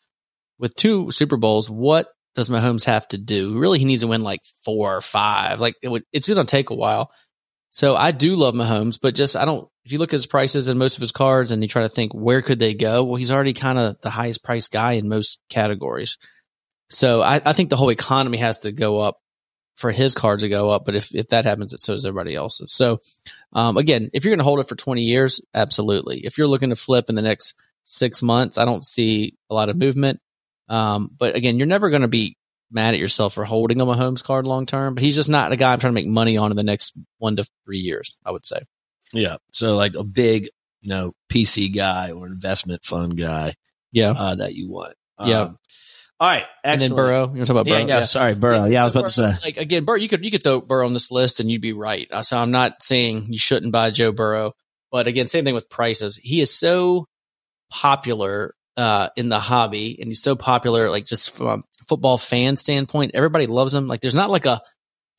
with 0.58 0.74
two 0.74 1.10
Super 1.10 1.36
Bowls, 1.36 1.68
what 1.68 2.08
does 2.34 2.48
Mahomes 2.48 2.84
have 2.86 3.06
to 3.08 3.18
do? 3.18 3.58
Really, 3.58 3.78
he 3.78 3.84
needs 3.84 4.02
to 4.02 4.08
win 4.08 4.22
like 4.22 4.40
four 4.64 4.96
or 4.96 5.00
five. 5.00 5.60
Like 5.60 5.74
it 5.82 5.88
would, 5.88 6.04
it's 6.12 6.28
going 6.28 6.44
to 6.44 6.50
take 6.50 6.70
a 6.70 6.74
while. 6.74 7.10
So 7.70 7.96
I 7.96 8.12
do 8.12 8.36
love 8.36 8.54
Mahomes, 8.54 9.00
but 9.02 9.16
just 9.16 9.34
I 9.34 9.44
don't. 9.44 9.68
If 9.84 9.90
you 9.90 9.98
look 9.98 10.10
at 10.10 10.18
his 10.18 10.26
prices 10.26 10.68
and 10.68 10.78
most 10.78 10.96
of 10.96 11.00
his 11.00 11.10
cards, 11.10 11.50
and 11.50 11.60
you 11.60 11.68
try 11.68 11.82
to 11.82 11.88
think 11.88 12.14
where 12.14 12.40
could 12.40 12.60
they 12.60 12.72
go, 12.72 13.02
well, 13.02 13.16
he's 13.16 13.32
already 13.32 13.52
kind 13.52 13.78
of 13.78 14.00
the 14.00 14.10
highest 14.10 14.44
priced 14.44 14.72
guy 14.72 14.92
in 14.92 15.08
most 15.08 15.40
categories. 15.50 16.16
So 16.88 17.20
I, 17.20 17.42
I 17.44 17.52
think 17.52 17.70
the 17.70 17.76
whole 17.76 17.90
economy 17.90 18.38
has 18.38 18.60
to 18.60 18.70
go 18.70 19.00
up 19.00 19.18
for 19.74 19.90
his 19.90 20.14
cards 20.14 20.42
to 20.42 20.48
go 20.48 20.70
up. 20.70 20.84
But 20.84 20.94
if 20.94 21.14
if 21.14 21.28
that 21.28 21.44
happens, 21.44 21.72
it 21.72 21.80
so 21.80 21.94
does 21.94 22.04
everybody 22.04 22.34
else's. 22.34 22.72
So 22.72 23.00
um, 23.52 23.76
again, 23.76 24.10
if 24.12 24.24
you're 24.24 24.30
going 24.32 24.38
to 24.38 24.44
hold 24.44 24.60
it 24.60 24.68
for 24.68 24.76
20 24.76 25.02
years, 25.02 25.40
absolutely. 25.54 26.24
If 26.24 26.38
you're 26.38 26.48
looking 26.48 26.70
to 26.70 26.76
flip 26.76 27.06
in 27.08 27.14
the 27.14 27.22
next 27.22 27.54
six 27.84 28.22
months, 28.22 28.58
I 28.58 28.64
don't 28.64 28.84
see 28.84 29.34
a 29.50 29.54
lot 29.54 29.68
of 29.68 29.76
movement. 29.76 30.20
Um, 30.68 31.10
but 31.16 31.36
again, 31.36 31.58
you're 31.58 31.66
never 31.66 31.90
going 31.90 32.02
to 32.02 32.08
be 32.08 32.36
mad 32.70 32.94
at 32.94 33.00
yourself 33.00 33.34
for 33.34 33.44
holding 33.44 33.80
a 33.80 33.86
Mahomes 33.86 34.24
card 34.24 34.46
long 34.46 34.66
term. 34.66 34.94
But 34.94 35.02
he's 35.02 35.14
just 35.16 35.28
not 35.28 35.52
a 35.52 35.56
guy 35.56 35.72
I'm 35.72 35.78
trying 35.80 35.92
to 35.92 36.00
make 36.00 36.06
money 36.08 36.36
on 36.36 36.50
in 36.50 36.56
the 36.56 36.62
next 36.62 36.94
one 37.18 37.36
to 37.36 37.46
three 37.64 37.78
years. 37.78 38.16
I 38.24 38.30
would 38.30 38.44
say. 38.44 38.60
Yeah. 39.12 39.36
So 39.52 39.76
like 39.76 39.94
a 39.94 40.02
big, 40.04 40.48
you 40.80 40.88
know, 40.88 41.14
PC 41.30 41.74
guy 41.74 42.10
or 42.12 42.26
investment 42.26 42.84
fund 42.84 43.16
guy 43.16 43.54
Yeah. 43.92 44.10
uh, 44.10 44.34
that 44.36 44.54
you 44.54 44.68
want. 44.70 44.94
Yeah. 45.24 45.50
All 46.20 46.28
right. 46.28 46.46
And 46.62 46.80
then 46.80 46.94
Burrow. 46.94 47.22
You 47.22 47.26
want 47.26 47.36
to 47.38 47.44
talk 47.46 47.50
about 47.50 47.66
Yeah, 47.66 47.78
Burrow? 47.80 47.86
yeah, 47.88 48.02
Sorry, 48.04 48.34
Burrow. 48.34 48.64
Yeah, 48.66 48.82
I 48.82 48.84
was 48.84 48.92
So 48.92 49.00
about 49.00 49.08
to 49.08 49.14
say. 49.14 49.32
Like 49.44 49.56
again, 49.56 49.84
Burrow. 49.84 49.98
You 49.98 50.08
could 50.08 50.24
you 50.24 50.30
could 50.30 50.44
throw 50.44 50.60
Burrow 50.60 50.86
on 50.86 50.94
this 50.94 51.10
list 51.10 51.40
and 51.40 51.50
you'd 51.50 51.60
be 51.60 51.72
right. 51.72 52.06
Uh, 52.10 52.22
So 52.22 52.38
I'm 52.38 52.50
not 52.52 52.82
saying 52.82 53.26
you 53.30 53.38
shouldn't 53.38 53.72
buy 53.72 53.90
Joe 53.90 54.12
Burrow, 54.12 54.52
but 54.92 55.06
again, 55.06 55.26
same 55.26 55.44
thing 55.44 55.54
with 55.54 55.68
prices. 55.68 56.16
He 56.22 56.40
is 56.40 56.56
so 56.56 57.06
popular 57.70 58.54
uh, 58.76 59.08
in 59.16 59.28
the 59.28 59.40
hobby, 59.40 59.96
and 60.00 60.08
he's 60.08 60.22
so 60.22 60.34
popular, 60.36 60.90
like 60.90 61.04
just 61.04 61.36
from 61.36 61.46
a 61.46 61.58
football 61.88 62.18
fan 62.18 62.56
standpoint. 62.56 63.12
Everybody 63.14 63.46
loves 63.46 63.74
him. 63.74 63.86
Like 63.88 64.00
there's 64.00 64.14
not 64.14 64.30
like 64.30 64.46
a 64.46 64.62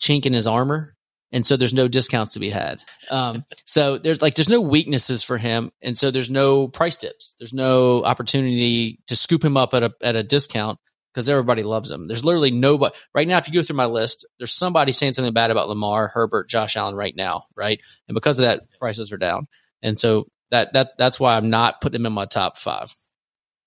chink 0.01 0.25
in 0.25 0.34
his 0.34 0.47
armor. 0.47 0.94
And 1.36 1.45
so 1.45 1.58
there's 1.58 1.74
no 1.74 1.89
discounts 1.89 2.32
to 2.34 2.39
be 2.39 2.50
had. 2.50 2.82
Um, 3.12 3.43
so 3.65 3.98
there's 3.98 4.21
like 4.21 4.36
there's 4.36 4.48
no 4.48 4.62
weaknesses 4.62 5.21
for 5.21 5.38
him, 5.38 5.69
and 5.82 5.98
so 5.98 6.10
there's 6.10 6.30
no 6.30 6.69
price 6.69 6.95
tips. 6.95 7.36
There's 7.39 7.52
no 7.52 8.06
opportunity 8.06 9.02
to 9.08 9.17
scoop 9.17 9.43
him 9.43 9.58
up 9.58 9.74
at 9.74 9.84
a 9.84 9.93
at 10.02 10.15
a 10.15 10.24
discount 10.24 10.80
because 11.13 11.28
everybody 11.28 11.62
loves 11.62 11.91
him. 11.91 12.08
There's 12.08 12.24
literally 12.24 12.52
nobody 12.52 12.95
right 13.13 13.28
now. 13.28 13.38
If 13.38 13.50
you 13.50 13.54
go 13.54 13.63
through 13.63 13.76
my 13.76 13.86
list, 13.86 14.26
there's 14.38 14.54
somebody 14.54 14.93
saying 14.93 15.12
something 15.12 15.34
bad 15.34 15.52
about 15.52 15.67
Lamar, 15.67 16.08
Herbert, 16.08 16.48
Josh 16.48 16.78
Allen 16.78 16.95
right 16.95 17.13
now, 17.13 17.48
right? 17.54 17.82
And 18.08 18.15
because 18.15 18.39
of 18.39 18.45
that, 18.45 18.62
prices 18.80 19.12
are 19.12 19.17
down. 19.17 19.50
And 19.84 20.00
so 20.00 20.30
that 20.52 20.71
that 20.71 20.91
that's 20.98 21.19
why 21.19 21.36
I'm 21.36 21.50
not 21.50 21.82
putting 21.82 22.00
him 22.00 22.06
in 22.06 22.13
my 22.13 22.28
top 22.28 22.58
five. 22.58 22.95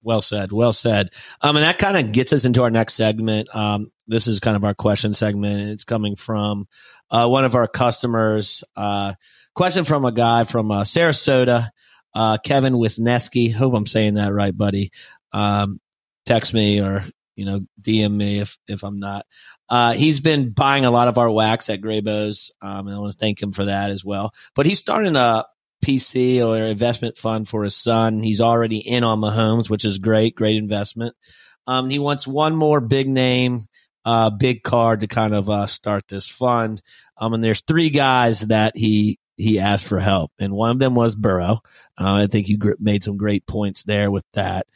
Well 0.03 0.23
said. 0.23 0.53
Well 0.53 0.73
said. 0.73 1.11
Um, 1.43 1.57
and 1.57 1.65
that 1.65 1.77
kind 1.77 1.99
of 1.99 2.13
gets 2.13 2.33
us 2.33 2.47
into 2.47 2.63
our 2.63 2.71
next 2.71 2.95
segment. 2.95 3.55
Um, 3.55 3.93
this 4.09 4.27
is 4.27 4.41
kind 4.41 4.57
of 4.57 4.65
our 4.65 4.75
question 4.75 5.13
segment. 5.13 5.71
It's 5.71 5.85
coming 5.85 6.17
from 6.17 6.67
uh, 7.11 7.29
one 7.29 7.45
of 7.45 7.55
our 7.55 7.69
customers. 7.69 8.65
Uh, 8.75 9.15
question 9.55 9.85
from 9.85 10.05
a 10.05 10.13
guy 10.13 10.45
from 10.45 10.71
uh, 10.71 10.83
Sarasota, 10.83 11.69
uh, 12.15 12.39
Kevin 12.39 12.75
Wisneski. 12.75 13.53
Hope 13.53 13.75
I'm 13.75 13.87
saying 13.87 14.15
that 14.15 14.33
right, 14.33 14.57
buddy. 14.57 14.91
Um, 15.33 15.81
text 16.27 16.53
me 16.55 16.81
or 16.81 17.05
you 17.37 17.45
know 17.45 17.61
DM 17.81 18.13
me 18.13 18.41
if 18.41 18.59
if 18.67 18.83
I'm 18.83 18.99
not. 18.99 19.27
Uh, 19.69 19.93
he's 19.93 20.21
been 20.21 20.51
buying 20.51 20.85
a 20.87 20.91
lot 20.91 21.09
of 21.09 21.19
our 21.19 21.31
wax 21.31 21.69
at 21.69 21.81
Graybo's, 21.81 22.51
um, 22.63 22.87
and 22.87 22.97
I 22.97 22.99
want 22.99 23.13
to 23.13 23.19
thank 23.19 23.43
him 23.43 23.53
for 23.53 23.67
that 23.67 23.91
as 23.91 24.05
well. 24.05 24.33
But 24.55 24.67
he's 24.67 24.79
starting 24.79 25.15
a 25.15 25.45
PC 25.85 26.45
or 26.45 26.57
investment 26.57 27.17
fund 27.17 27.49
for 27.49 27.65
his 27.65 27.77
son. 27.77 28.21
He's 28.23 28.41
already 28.41 28.79
in 28.79 29.05
on 29.05 29.21
Mahomes, 29.21 29.71
which 29.71 29.85
is 29.85 29.99
great, 29.99 30.35
great 30.35 30.57
investment. 30.57 31.15
Um, 31.67 31.91
he 31.91 31.99
wants 31.99 32.27
one 32.27 32.57
more 32.57 32.81
big 32.81 33.09
name, 33.09 33.67
uh, 34.05 34.31
big 34.31 34.63
card 34.63 35.01
to 35.01 35.07
kind 35.07 35.35
of 35.35 35.51
uh, 35.51 35.67
start 35.67 36.07
this 36.09 36.27
fund. 36.27 36.81
Um, 37.17 37.35
and 37.35 37.45
there's 37.45 37.61
three 37.63 37.91
guys 37.91 38.41
that 38.41 38.77
he 38.77 39.19
he 39.37 39.61
asked 39.61 39.87
for 39.87 40.01
help, 40.01 40.33
and 40.41 40.53
one 40.53 40.71
of 40.71 40.81
them 40.81 40.97
was 40.97 41.15
Burrow. 41.15 41.61
Uh, 41.97 42.15
I 42.15 42.27
think 42.27 42.49
you 42.49 42.59
gr- 42.59 42.73
made 42.81 43.05
some 43.05 43.17
great 43.17 43.47
points 43.47 43.85
there 43.85 44.11
with 44.11 44.25
that. 44.33 44.67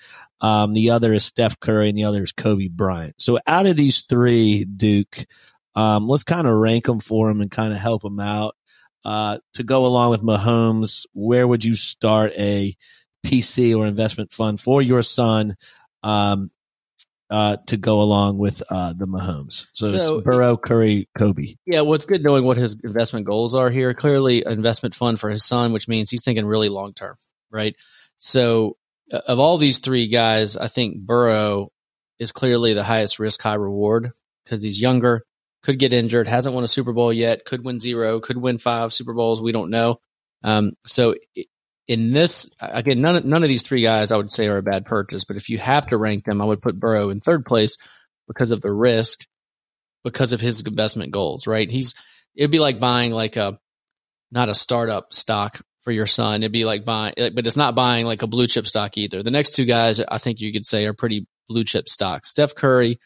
Um, 0.40 0.72
the 0.72 0.90
other 0.90 1.12
is 1.12 1.24
Steph 1.24 1.58
Curry, 1.58 1.88
and 1.88 1.98
the 1.98 2.04
other 2.04 2.22
is 2.22 2.32
Kobe 2.32 2.68
Bryant. 2.68 3.16
So 3.18 3.40
out 3.46 3.66
of 3.66 3.76
these 3.76 4.02
three, 4.02 4.64
Duke, 4.64 5.26
um, 5.74 6.08
let's 6.08 6.24
kind 6.24 6.46
of 6.46 6.54
rank 6.54 6.84
them 6.84 7.00
for 7.00 7.28
him 7.28 7.40
and 7.40 7.50
kind 7.50 7.72
of 7.72 7.80
help 7.80 8.04
him 8.04 8.20
out. 8.20 8.56
Uh, 9.04 9.38
to 9.54 9.64
go 9.64 9.84
along 9.84 10.10
with 10.10 10.22
Mahomes, 10.22 11.06
where 11.12 11.46
would 11.46 11.64
you 11.64 11.74
start 11.74 12.32
a 12.38 12.76
PC 13.26 13.76
or 13.76 13.86
investment 13.86 14.32
fund 14.32 14.60
for 14.60 14.80
your 14.80 15.02
son? 15.02 15.56
Um, 16.04 16.50
uh, 17.32 17.56
to 17.66 17.78
go 17.78 18.02
along 18.02 18.36
with 18.36 18.62
uh, 18.68 18.92
the 18.92 19.06
Mahomes. 19.06 19.66
So, 19.72 19.86
So- 19.86 20.16
it's 20.16 20.24
Burrow, 20.24 20.56
Curry, 20.58 21.08
Kobe. 21.16 21.54
Yeah, 21.64 21.80
well, 21.80 21.94
it's 21.94 22.04
good 22.04 22.22
knowing 22.22 22.44
what 22.44 22.58
his 22.58 22.78
investment 22.84 23.24
goals 23.24 23.54
are 23.54 23.70
here. 23.70 23.94
Clearly, 23.94 24.44
investment 24.46 24.94
fund 24.94 25.18
for 25.18 25.30
his 25.30 25.42
son, 25.44 25.72
which 25.72 25.88
means 25.88 26.10
he's 26.10 26.22
thinking 26.22 26.44
really 26.44 26.68
long 26.68 26.92
term, 26.92 27.16
right? 27.50 27.74
So, 28.16 28.76
uh, 29.10 29.20
of 29.26 29.38
all 29.38 29.56
these 29.56 29.78
three 29.78 30.08
guys, 30.08 30.58
I 30.58 30.68
think 30.68 30.98
Burrow 30.98 31.70
is 32.18 32.32
clearly 32.32 32.74
the 32.74 32.84
highest 32.84 33.18
risk, 33.18 33.40
high 33.40 33.54
reward 33.54 34.12
because 34.44 34.62
he's 34.62 34.80
younger, 34.80 35.24
could 35.62 35.78
get 35.78 35.94
injured, 35.94 36.28
hasn't 36.28 36.54
won 36.54 36.64
a 36.64 36.68
Super 36.68 36.92
Bowl 36.92 37.12
yet, 37.12 37.46
could 37.46 37.64
win 37.64 37.80
zero, 37.80 38.20
could 38.20 38.36
win 38.36 38.58
five 38.58 38.92
Super 38.92 39.14
Bowls. 39.14 39.40
We 39.40 39.52
don't 39.52 39.70
know. 39.70 40.00
Um, 40.44 40.72
so, 40.84 41.14
in 41.92 42.12
this, 42.12 42.50
again, 42.60 43.00
none 43.02 43.16
of, 43.16 43.24
none 43.24 43.42
of 43.42 43.48
these 43.48 43.62
three 43.62 43.82
guys 43.82 44.10
I 44.10 44.16
would 44.16 44.32
say 44.32 44.48
are 44.48 44.56
a 44.56 44.62
bad 44.62 44.86
purchase, 44.86 45.24
but 45.24 45.36
if 45.36 45.50
you 45.50 45.58
have 45.58 45.86
to 45.88 45.98
rank 45.98 46.24
them, 46.24 46.40
I 46.40 46.44
would 46.46 46.62
put 46.62 46.80
Burrow 46.80 47.10
in 47.10 47.20
third 47.20 47.44
place 47.44 47.76
because 48.26 48.50
of 48.50 48.62
the 48.62 48.72
risk 48.72 49.26
because 50.04 50.32
of 50.32 50.40
his 50.40 50.62
investment 50.62 51.12
goals, 51.12 51.46
right? 51.46 51.70
He's 51.70 51.94
it'd 52.34 52.50
be 52.50 52.58
like 52.58 52.80
buying 52.80 53.12
like 53.12 53.36
a 53.36 53.58
not 54.30 54.48
a 54.48 54.54
startup 54.54 55.12
stock 55.12 55.60
for 55.82 55.92
your 55.92 56.06
son. 56.06 56.42
It'd 56.42 56.52
be 56.52 56.64
like 56.64 56.84
buying, 56.84 57.14
but 57.16 57.46
it's 57.46 57.56
not 57.56 57.74
buying 57.74 58.06
like 58.06 58.22
a 58.22 58.26
blue 58.26 58.46
chip 58.46 58.66
stock 58.66 58.96
either. 58.96 59.22
The 59.22 59.30
next 59.30 59.54
two 59.54 59.64
guys, 59.64 60.00
I 60.00 60.18
think 60.18 60.40
you 60.40 60.52
could 60.52 60.66
say, 60.66 60.86
are 60.86 60.94
pretty 60.94 61.26
blue 61.48 61.64
chip 61.64 61.88
stocks. 61.88 62.30
Steph 62.30 62.54
Curry 62.54 62.98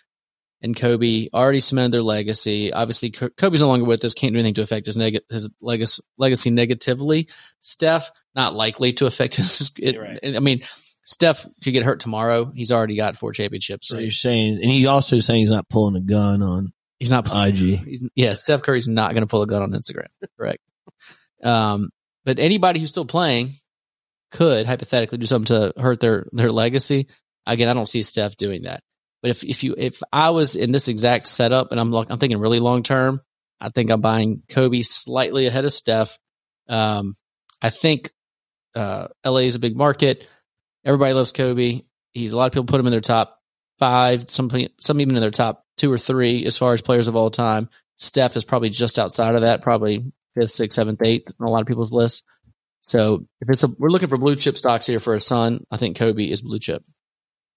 and 0.62 0.76
Kobe 0.76 1.28
already 1.32 1.60
cemented 1.60 1.92
their 1.92 2.02
legacy. 2.02 2.72
Obviously, 2.72 3.10
Kobe's 3.10 3.60
no 3.60 3.68
longer 3.68 3.84
with 3.84 4.04
us, 4.04 4.14
can't 4.14 4.32
do 4.32 4.38
anything 4.38 4.54
to 4.54 4.62
affect 4.62 4.86
his 4.86 4.96
neg- 4.96 5.20
his 5.30 5.50
legacy 5.60 6.02
legacy 6.18 6.50
negatively. 6.50 7.28
Steph 7.60 8.10
not 8.34 8.54
likely 8.54 8.92
to 8.94 9.06
affect 9.06 9.36
his. 9.36 9.70
It, 9.78 9.98
right. 9.98 10.18
I 10.22 10.40
mean, 10.40 10.60
Steph 11.04 11.44
could 11.62 11.72
get 11.72 11.84
hurt 11.84 12.00
tomorrow. 12.00 12.50
He's 12.54 12.72
already 12.72 12.96
got 12.96 13.16
four 13.16 13.32
championships. 13.32 13.88
So 13.88 13.96
right? 13.96 14.02
you're 14.02 14.10
saying, 14.10 14.54
and 14.54 14.64
he's 14.64 14.86
also 14.86 15.20
saying 15.20 15.40
he's 15.40 15.50
not 15.50 15.68
pulling 15.68 15.96
a 15.96 16.00
gun 16.00 16.42
on 16.42 16.72
He's 16.98 17.10
not 17.10 17.26
IG. 17.26 17.54
He's, 17.84 18.02
yeah, 18.14 18.34
Steph 18.34 18.62
Curry's 18.62 18.88
not 18.88 19.12
going 19.12 19.22
to 19.22 19.26
pull 19.26 19.42
a 19.42 19.46
gun 19.46 19.62
on 19.62 19.70
Instagram. 19.72 20.06
Correct. 20.38 20.62
Um, 21.42 21.90
but 22.24 22.38
anybody 22.38 22.80
who's 22.80 22.90
still 22.90 23.04
playing 23.04 23.50
could 24.30 24.66
hypothetically 24.66 25.18
do 25.18 25.26
something 25.26 25.72
to 25.74 25.80
hurt 25.80 26.00
their 26.00 26.26
their 26.32 26.48
legacy. 26.48 27.08
Again, 27.46 27.68
I 27.68 27.74
don't 27.74 27.88
see 27.88 28.02
Steph 28.02 28.36
doing 28.36 28.62
that. 28.62 28.82
But 29.26 29.30
if 29.30 29.42
if 29.42 29.64
you 29.64 29.74
if 29.76 30.00
I 30.12 30.30
was 30.30 30.54
in 30.54 30.70
this 30.70 30.86
exact 30.86 31.26
setup 31.26 31.72
and 31.72 31.80
I'm 31.80 31.90
like 31.90 32.06
I'm 32.10 32.18
thinking 32.18 32.38
really 32.38 32.60
long 32.60 32.84
term, 32.84 33.20
I 33.60 33.70
think 33.70 33.90
I'm 33.90 34.00
buying 34.00 34.44
Kobe 34.48 34.82
slightly 34.82 35.46
ahead 35.46 35.64
of 35.64 35.72
Steph. 35.72 36.16
Um, 36.68 37.16
I 37.60 37.70
think 37.70 38.12
uh, 38.76 39.08
LA 39.24 39.38
is 39.38 39.56
a 39.56 39.58
big 39.58 39.76
market. 39.76 40.28
Everybody 40.84 41.12
loves 41.12 41.32
Kobe. 41.32 41.82
He's 42.14 42.32
a 42.32 42.36
lot 42.36 42.46
of 42.46 42.52
people 42.52 42.66
put 42.66 42.78
him 42.78 42.86
in 42.86 42.92
their 42.92 43.00
top 43.00 43.40
five, 43.80 44.30
some 44.30 44.48
some 44.78 45.00
even 45.00 45.16
in 45.16 45.20
their 45.20 45.32
top 45.32 45.64
two 45.76 45.92
or 45.92 45.98
three 45.98 46.46
as 46.46 46.56
far 46.56 46.72
as 46.72 46.80
players 46.80 47.08
of 47.08 47.16
all 47.16 47.28
time. 47.28 47.68
Steph 47.96 48.36
is 48.36 48.44
probably 48.44 48.70
just 48.70 48.96
outside 48.96 49.34
of 49.34 49.40
that, 49.40 49.60
probably 49.60 50.04
fifth, 50.36 50.52
sixth, 50.52 50.76
seventh, 50.76 51.02
eighth 51.02 51.32
on 51.40 51.48
a 51.48 51.50
lot 51.50 51.62
of 51.62 51.66
people's 51.66 51.92
lists. 51.92 52.22
So 52.80 53.26
if 53.40 53.50
it's 53.50 53.64
a, 53.64 53.74
we're 53.76 53.88
looking 53.88 54.08
for 54.08 54.18
blue 54.18 54.36
chip 54.36 54.56
stocks 54.56 54.86
here 54.86 55.00
for 55.00 55.16
a 55.16 55.20
son, 55.20 55.64
I 55.68 55.78
think 55.78 55.96
Kobe 55.96 56.30
is 56.30 56.42
blue 56.42 56.60
chip. 56.60 56.84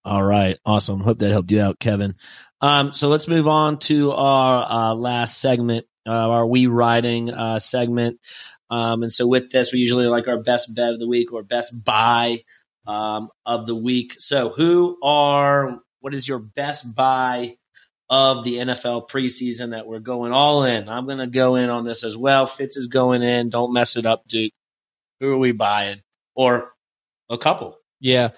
All 0.05 0.23
right. 0.23 0.57
Awesome. 0.65 1.01
Hope 1.01 1.19
that 1.19 1.31
helped 1.31 1.51
you 1.51 1.61
out, 1.61 1.79
Kevin. 1.79 2.15
Um, 2.61 2.91
so 2.91 3.09
let's 3.09 3.27
move 3.27 3.47
on 3.47 3.79
to 3.79 4.11
our 4.11 4.91
uh, 4.91 4.95
last 4.95 5.39
segment, 5.39 5.85
uh, 6.07 6.11
our 6.11 6.45
We 6.45 6.67
Riding 6.67 7.31
uh, 7.31 7.59
segment. 7.59 8.19
Um, 8.69 9.03
and 9.03 9.11
so 9.11 9.27
with 9.27 9.51
this, 9.51 9.73
we 9.73 9.79
usually 9.79 10.07
like 10.07 10.27
our 10.27 10.41
best 10.41 10.73
bet 10.75 10.93
of 10.93 10.99
the 10.99 11.07
week 11.07 11.33
or 11.33 11.43
best 11.43 11.83
buy 11.83 12.43
um, 12.85 13.29
of 13.45 13.65
the 13.65 13.75
week. 13.75 14.15
So 14.17 14.49
who 14.49 14.97
are, 15.03 15.79
what 15.99 16.13
is 16.13 16.27
your 16.27 16.39
best 16.39 16.95
buy 16.95 17.57
of 18.09 18.43
the 18.43 18.57
NFL 18.57 19.09
preseason 19.09 19.71
that 19.71 19.87
we're 19.87 19.99
going 19.99 20.31
all 20.31 20.63
in? 20.63 20.87
I'm 20.89 21.05
going 21.05 21.19
to 21.19 21.27
go 21.27 21.55
in 21.55 21.69
on 21.69 21.83
this 21.83 22.03
as 22.03 22.17
well. 22.17 22.45
Fitz 22.45 22.77
is 22.77 22.87
going 22.87 23.21
in. 23.21 23.49
Don't 23.49 23.73
mess 23.73 23.95
it 23.95 24.05
up, 24.05 24.27
Duke. 24.27 24.53
Who 25.19 25.33
are 25.33 25.37
we 25.37 25.51
buying? 25.51 26.01
Or 26.35 26.71
a 27.29 27.37
couple. 27.37 27.77
Yeah. 27.99 28.29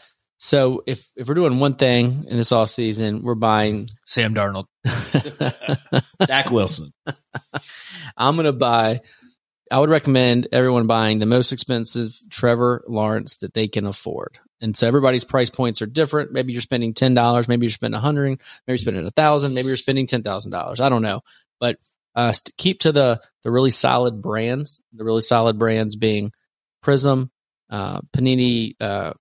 So 0.43 0.81
if 0.87 1.07
if 1.15 1.27
we're 1.27 1.35
doing 1.35 1.59
one 1.59 1.75
thing 1.75 2.25
in 2.27 2.35
this 2.35 2.51
off 2.51 2.71
season, 2.71 3.21
we're 3.21 3.35
buying 3.35 3.89
Sam 4.05 4.33
Darnold. 4.33 4.65
Zach 6.25 6.49
Wilson. 6.49 6.91
I'm 8.17 8.35
going 8.35 8.45
to 8.45 8.51
buy. 8.51 9.01
I 9.71 9.77
would 9.77 9.91
recommend 9.91 10.47
everyone 10.51 10.87
buying 10.87 11.19
the 11.19 11.27
most 11.27 11.51
expensive 11.51 12.17
Trevor 12.31 12.83
Lawrence 12.87 13.37
that 13.37 13.53
they 13.53 13.67
can 13.67 13.85
afford. 13.85 14.39
And 14.59 14.75
so 14.75 14.87
everybody's 14.87 15.23
price 15.23 15.51
points 15.51 15.79
are 15.83 15.85
different. 15.85 16.31
Maybe 16.31 16.53
you're 16.53 16.61
spending 16.63 16.95
ten 16.95 17.13
dollars. 17.13 17.47
Maybe 17.47 17.67
you're 17.67 17.71
spending 17.71 17.99
a 17.99 18.01
hundred. 18.01 18.29
Maybe 18.29 18.41
you're 18.65 18.77
spending 18.79 19.05
a 19.05 19.11
thousand. 19.11 19.53
Maybe 19.53 19.67
you're 19.67 19.77
spending 19.77 20.07
ten 20.07 20.23
thousand 20.23 20.51
dollars. 20.51 20.81
I 20.81 20.89
don't 20.89 21.03
know, 21.03 21.21
but 21.59 21.77
uh, 22.15 22.31
st- 22.31 22.57
keep 22.57 22.79
to 22.79 22.91
the 22.91 23.21
the 23.43 23.51
really 23.51 23.71
solid 23.71 24.23
brands. 24.23 24.81
The 24.93 25.03
really 25.03 25.21
solid 25.21 25.59
brands 25.59 25.95
being 25.95 26.31
Prizm, 26.83 27.29
uh, 27.69 28.01
Panini, 28.11 28.73
uh, 28.81 29.13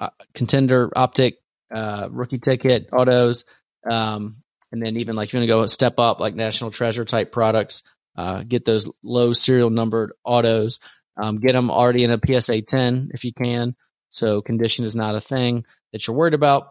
uh, 0.00 0.10
Contender, 0.34 0.90
Optic, 0.94 1.36
uh, 1.72 2.08
Rookie 2.10 2.38
Ticket, 2.38 2.88
Autos, 2.92 3.44
um, 3.88 4.42
and 4.72 4.82
then 4.82 4.96
even 4.96 5.16
like 5.16 5.32
you're 5.32 5.38
going 5.40 5.48
to 5.48 5.52
go 5.52 5.66
step 5.66 5.98
up, 5.98 6.20
like 6.20 6.34
National 6.34 6.70
Treasure 6.70 7.04
type 7.04 7.32
products. 7.32 7.82
Uh, 8.16 8.42
get 8.42 8.64
those 8.64 8.90
low 9.02 9.32
serial 9.32 9.70
numbered 9.70 10.12
autos. 10.24 10.80
Um, 11.20 11.38
get 11.38 11.52
them 11.52 11.70
already 11.70 12.04
in 12.04 12.10
a 12.10 12.18
PSA 12.18 12.62
10 12.62 13.10
if 13.14 13.24
you 13.24 13.32
can. 13.32 13.76
So 14.10 14.42
condition 14.42 14.84
is 14.84 14.96
not 14.96 15.14
a 15.14 15.20
thing 15.20 15.64
that 15.92 16.06
you're 16.06 16.16
worried 16.16 16.34
about. 16.34 16.68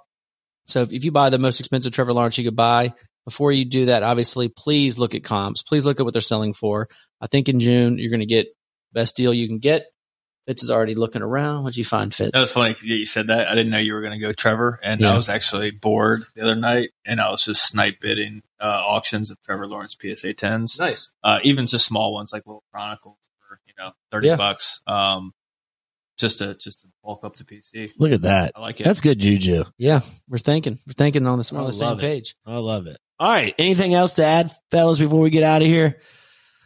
So 0.65 0.81
if, 0.81 0.91
if 0.91 1.05
you 1.05 1.11
buy 1.11 1.29
the 1.29 1.39
most 1.39 1.59
expensive 1.59 1.93
Trevor 1.93 2.13
Lawrence 2.13 2.37
you 2.37 2.43
could 2.43 2.55
buy, 2.55 2.93
before 3.25 3.51
you 3.51 3.65
do 3.65 3.85
that, 3.85 4.03
obviously, 4.03 4.47
please 4.47 4.97
look 4.97 5.15
at 5.15 5.23
comps. 5.23 5.63
Please 5.63 5.85
look 5.85 5.99
at 5.99 6.03
what 6.03 6.13
they're 6.13 6.21
selling 6.21 6.53
for. 6.53 6.87
I 7.21 7.27
think 7.27 7.49
in 7.49 7.59
June 7.59 7.97
you're 7.97 8.09
going 8.09 8.19
to 8.19 8.25
get 8.25 8.47
best 8.93 9.15
deal 9.15 9.33
you 9.33 9.47
can 9.47 9.59
get. 9.59 9.87
Fitz 10.47 10.63
is 10.63 10.71
already 10.71 10.95
looking 10.95 11.21
around. 11.21 11.63
What'd 11.63 11.77
you 11.77 11.83
find, 11.85 12.15
Fitz? 12.15 12.31
That 12.31 12.39
was 12.39 12.51
funny 12.53 12.73
that 12.73 12.83
you 12.85 13.05
said 13.05 13.27
that. 13.27 13.47
I 13.49 13.53
didn't 13.53 13.69
know 13.71 13.77
you 13.79 13.93
were 13.93 14.01
going 14.01 14.13
to 14.13 14.25
go 14.25 14.31
Trevor, 14.31 14.79
and 14.81 15.01
Yeah. 15.01 15.11
I 15.11 15.15
was 15.15 15.27
actually 15.29 15.71
bored 15.71 16.23
the 16.35 16.41
other 16.41 16.55
night, 16.55 16.91
and 17.05 17.19
I 17.21 17.29
was 17.29 17.43
just 17.43 17.67
snipe 17.67 17.99
bidding 17.99 18.41
uh, 18.59 18.81
auctions 18.87 19.29
of 19.29 19.39
Trevor 19.41 19.67
Lawrence 19.67 19.95
PSA 20.01 20.33
tens, 20.35 20.79
nice. 20.79 21.09
uh, 21.23 21.39
even 21.43 21.67
just 21.67 21.85
small 21.85 22.13
ones 22.13 22.31
like 22.33 22.43
little 22.47 22.63
Chronicles 22.71 23.17
for 23.47 23.59
you 23.67 23.73
know 23.77 23.91
thirty 24.09 24.27
Yeah. 24.27 24.37
bucks, 24.37 24.79
um, 24.87 25.33
just 26.17 26.37
to 26.39 26.55
just 26.55 26.81
to 26.81 26.87
bulk 27.03 27.23
up 27.25 27.35
the 27.35 27.43
PC. 27.43 27.91
Look 27.99 28.11
at 28.13 28.21
that. 28.21 28.53
I 28.55 28.61
like 28.61 28.79
it. 28.79 28.85
That's 28.85 29.01
good 29.01 29.19
juju. 29.19 29.65
Yeah, 29.77 29.99
we're 30.29 30.37
thinking. 30.37 30.79
We're 30.87 30.93
thinking 30.93 31.27
on 31.27 31.37
this 31.37 31.51
I 31.53 31.57
on 31.57 31.65
the 31.67 31.73
same 31.73 31.99
it. 31.99 32.01
page. 32.01 32.35
I 32.45 32.55
love 32.55 32.87
it. 32.87 32.97
All 33.19 33.29
right. 33.31 33.53
Anything 33.59 33.93
else 33.93 34.13
to 34.13 34.25
add, 34.25 34.51
fellas, 34.71 34.97
before 34.99 35.19
we 35.19 35.29
get 35.29 35.43
out 35.43 35.61
of 35.61 35.67
here? 35.67 35.99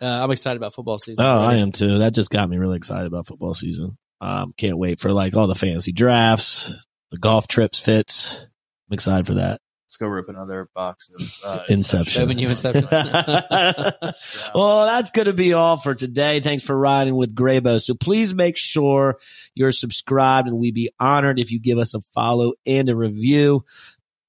Uh, 0.01 0.23
I'm 0.23 0.31
excited 0.31 0.57
about 0.57 0.73
football 0.73 0.97
season. 0.97 1.23
Oh, 1.23 1.41
I 1.41 1.57
am 1.57 1.71
too. 1.71 1.99
That 1.99 2.13
just 2.13 2.31
got 2.31 2.49
me 2.49 2.57
really 2.57 2.77
excited 2.77 3.05
about 3.05 3.27
football 3.27 3.53
season. 3.53 3.97
Um, 4.19 4.53
can't 4.57 4.77
wait 4.77 4.99
for 4.99 5.11
like 5.11 5.35
all 5.35 5.47
the 5.47 5.55
fantasy 5.55 5.91
drafts, 5.91 6.73
the 7.11 7.17
golf 7.17 7.47
trips, 7.47 7.79
fits. 7.79 8.47
I'm 8.89 8.93
excited 8.93 9.27
for 9.27 9.35
that. 9.35 9.61
Let's 9.87 9.97
go 9.97 10.07
rip 10.07 10.29
another 10.29 10.69
box 10.73 11.09
of 11.09 11.49
uh, 11.49 11.63
Inception. 11.69 12.23
Showing 12.23 12.39
you 12.39 12.49
Inception. 12.49 12.87
well, 14.55 14.85
that's 14.85 15.11
going 15.11 15.25
to 15.25 15.33
be 15.33 15.53
all 15.53 15.75
for 15.75 15.93
today. 15.93 16.39
Thanks 16.39 16.63
for 16.63 16.77
riding 16.77 17.15
with 17.15 17.35
Graybo. 17.35 17.81
So 17.81 17.93
please 17.93 18.33
make 18.33 18.55
sure 18.55 19.17
you're 19.53 19.73
subscribed 19.73 20.47
and 20.47 20.57
we'd 20.57 20.73
be 20.73 20.91
honored 20.99 21.39
if 21.39 21.51
you 21.51 21.59
give 21.59 21.77
us 21.77 21.93
a 21.93 21.99
follow 22.13 22.53
and 22.65 22.89
a 22.89 22.95
review. 22.95 23.65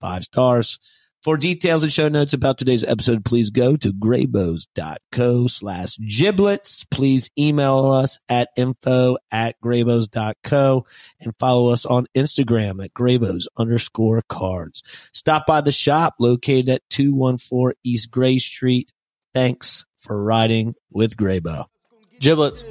Five 0.01 0.25
stars. 0.25 0.81
For 1.23 1.37
details 1.37 1.85
and 1.85 1.93
show 1.93 2.09
notes 2.09 2.33
about 2.33 2.59
today's 2.59 2.83
episode, 2.83 3.25
please 3.25 3.51
go 3.51 3.77
to 3.77 3.93
graybos.co 3.93 5.47
slash 5.47 5.97
giblets. 5.99 6.85
Please 6.91 7.31
email 7.39 7.93
us 7.93 8.19
at 8.29 8.49
info 8.57 9.19
at 9.31 9.55
graybos.co 9.63 10.85
and 11.21 11.35
follow 11.39 11.71
us 11.71 11.87
on 11.87 12.09
Instagram 12.17 12.85
at 12.85 12.93
graybos 12.93 13.45
underscore 13.57 14.23
cards. 14.29 14.83
Stop 15.13 15.47
by 15.47 15.61
the 15.61 15.71
shop 15.71 16.15
located 16.19 16.69
at 16.69 16.83
214 16.91 17.77
East 17.85 18.11
Gray 18.11 18.41
Street. 18.41 18.93
Thanks 19.33 19.87
for 19.99 20.21
riding 20.21 20.75
with 20.91 21.17
Graybo. 21.17 21.67
Giblets. 22.19 22.65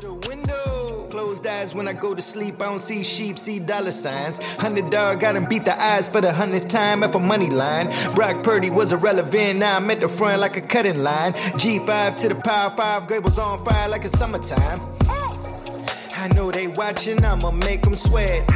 Eyes 1.62 1.76
when 1.76 1.88
I 1.88 1.94
go 1.94 2.16
to 2.16 2.22
sleep. 2.22 2.62
I 2.62 2.66
don't 2.66 2.80
see 2.80 3.04
sheep, 3.04 3.38
see 3.38 3.60
dollar 3.60 3.92
signs. 3.92 4.40
Hundred 4.58 4.90
dog 4.90 5.20
got 5.20 5.36
him 5.36 5.46
beat 5.46 5.66
the 5.66 5.80
eyes 5.80 6.08
for 6.08 6.22
the 6.22 6.32
hundredth 6.32 6.70
time 6.70 7.04
at 7.04 7.14
a 7.14 7.20
money 7.20 7.50
line. 7.50 7.88
Brock 8.16 8.44
Purdy 8.44 8.70
was 8.70 8.92
irrelevant. 8.92 9.60
Now 9.60 9.78
I'm 9.78 9.90
at 9.92 10.00
the 10.00 10.08
front 10.08 10.40
like 10.40 10.58
a 10.58 10.62
cutting 10.62 11.04
line. 11.04 11.34
G5 11.62 12.20
to 12.22 12.30
the 12.30 12.36
power 12.36 12.70
five. 12.72 13.08
Grade 13.08 13.24
was 13.24 13.38
on 13.38 13.64
fire 13.64 13.90
like 13.90 14.06
it's 14.06 14.18
summertime. 14.18 14.80
I 16.24 16.28
know 16.36 16.52
they 16.52 16.68
watching. 16.68 17.24
I'ma 17.24 17.52
make 17.52 17.82
them 17.84 17.96
sweat. 17.96 18.48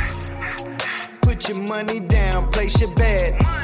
Put 1.22 1.50
your 1.50 1.58
money 1.58 2.00
down, 2.00 2.52
place 2.52 2.80
your 2.80 2.94
bets. 2.96 3.60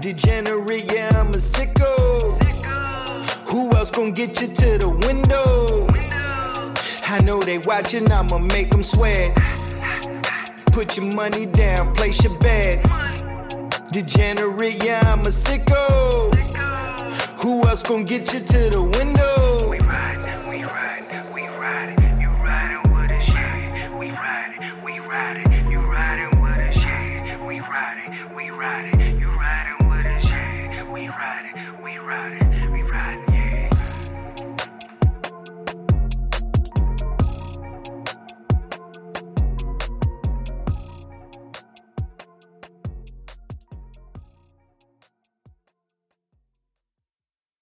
Degenerate, 0.00 0.92
yeah, 0.92 1.20
I'm 1.20 1.28
a 1.28 1.40
sicko. 1.52 1.96
Who 3.50 3.74
else 3.76 3.90
gonna 3.90 4.12
get 4.12 4.40
you 4.40 4.48
to 4.48 4.78
the 4.78 4.88
window? 4.88 6.07
I 7.10 7.22
know 7.22 7.40
they 7.40 7.56
watching, 7.56 8.12
I'ma 8.12 8.38
make 8.38 8.68
them 8.68 8.82
sweat. 8.82 9.34
Put 10.72 10.98
your 10.98 11.10
money 11.14 11.46
down, 11.46 11.94
place 11.94 12.22
your 12.22 12.38
bets. 12.38 13.22
Degenerate, 13.90 14.84
yeah, 14.84 15.00
I'm 15.10 15.20
a 15.20 15.30
sicko. 15.30 16.34
Who 17.40 17.66
else 17.66 17.82
gonna 17.82 18.04
get 18.04 18.30
you 18.34 18.40
to 18.40 18.70
the 18.70 18.82
window? 18.82 19.77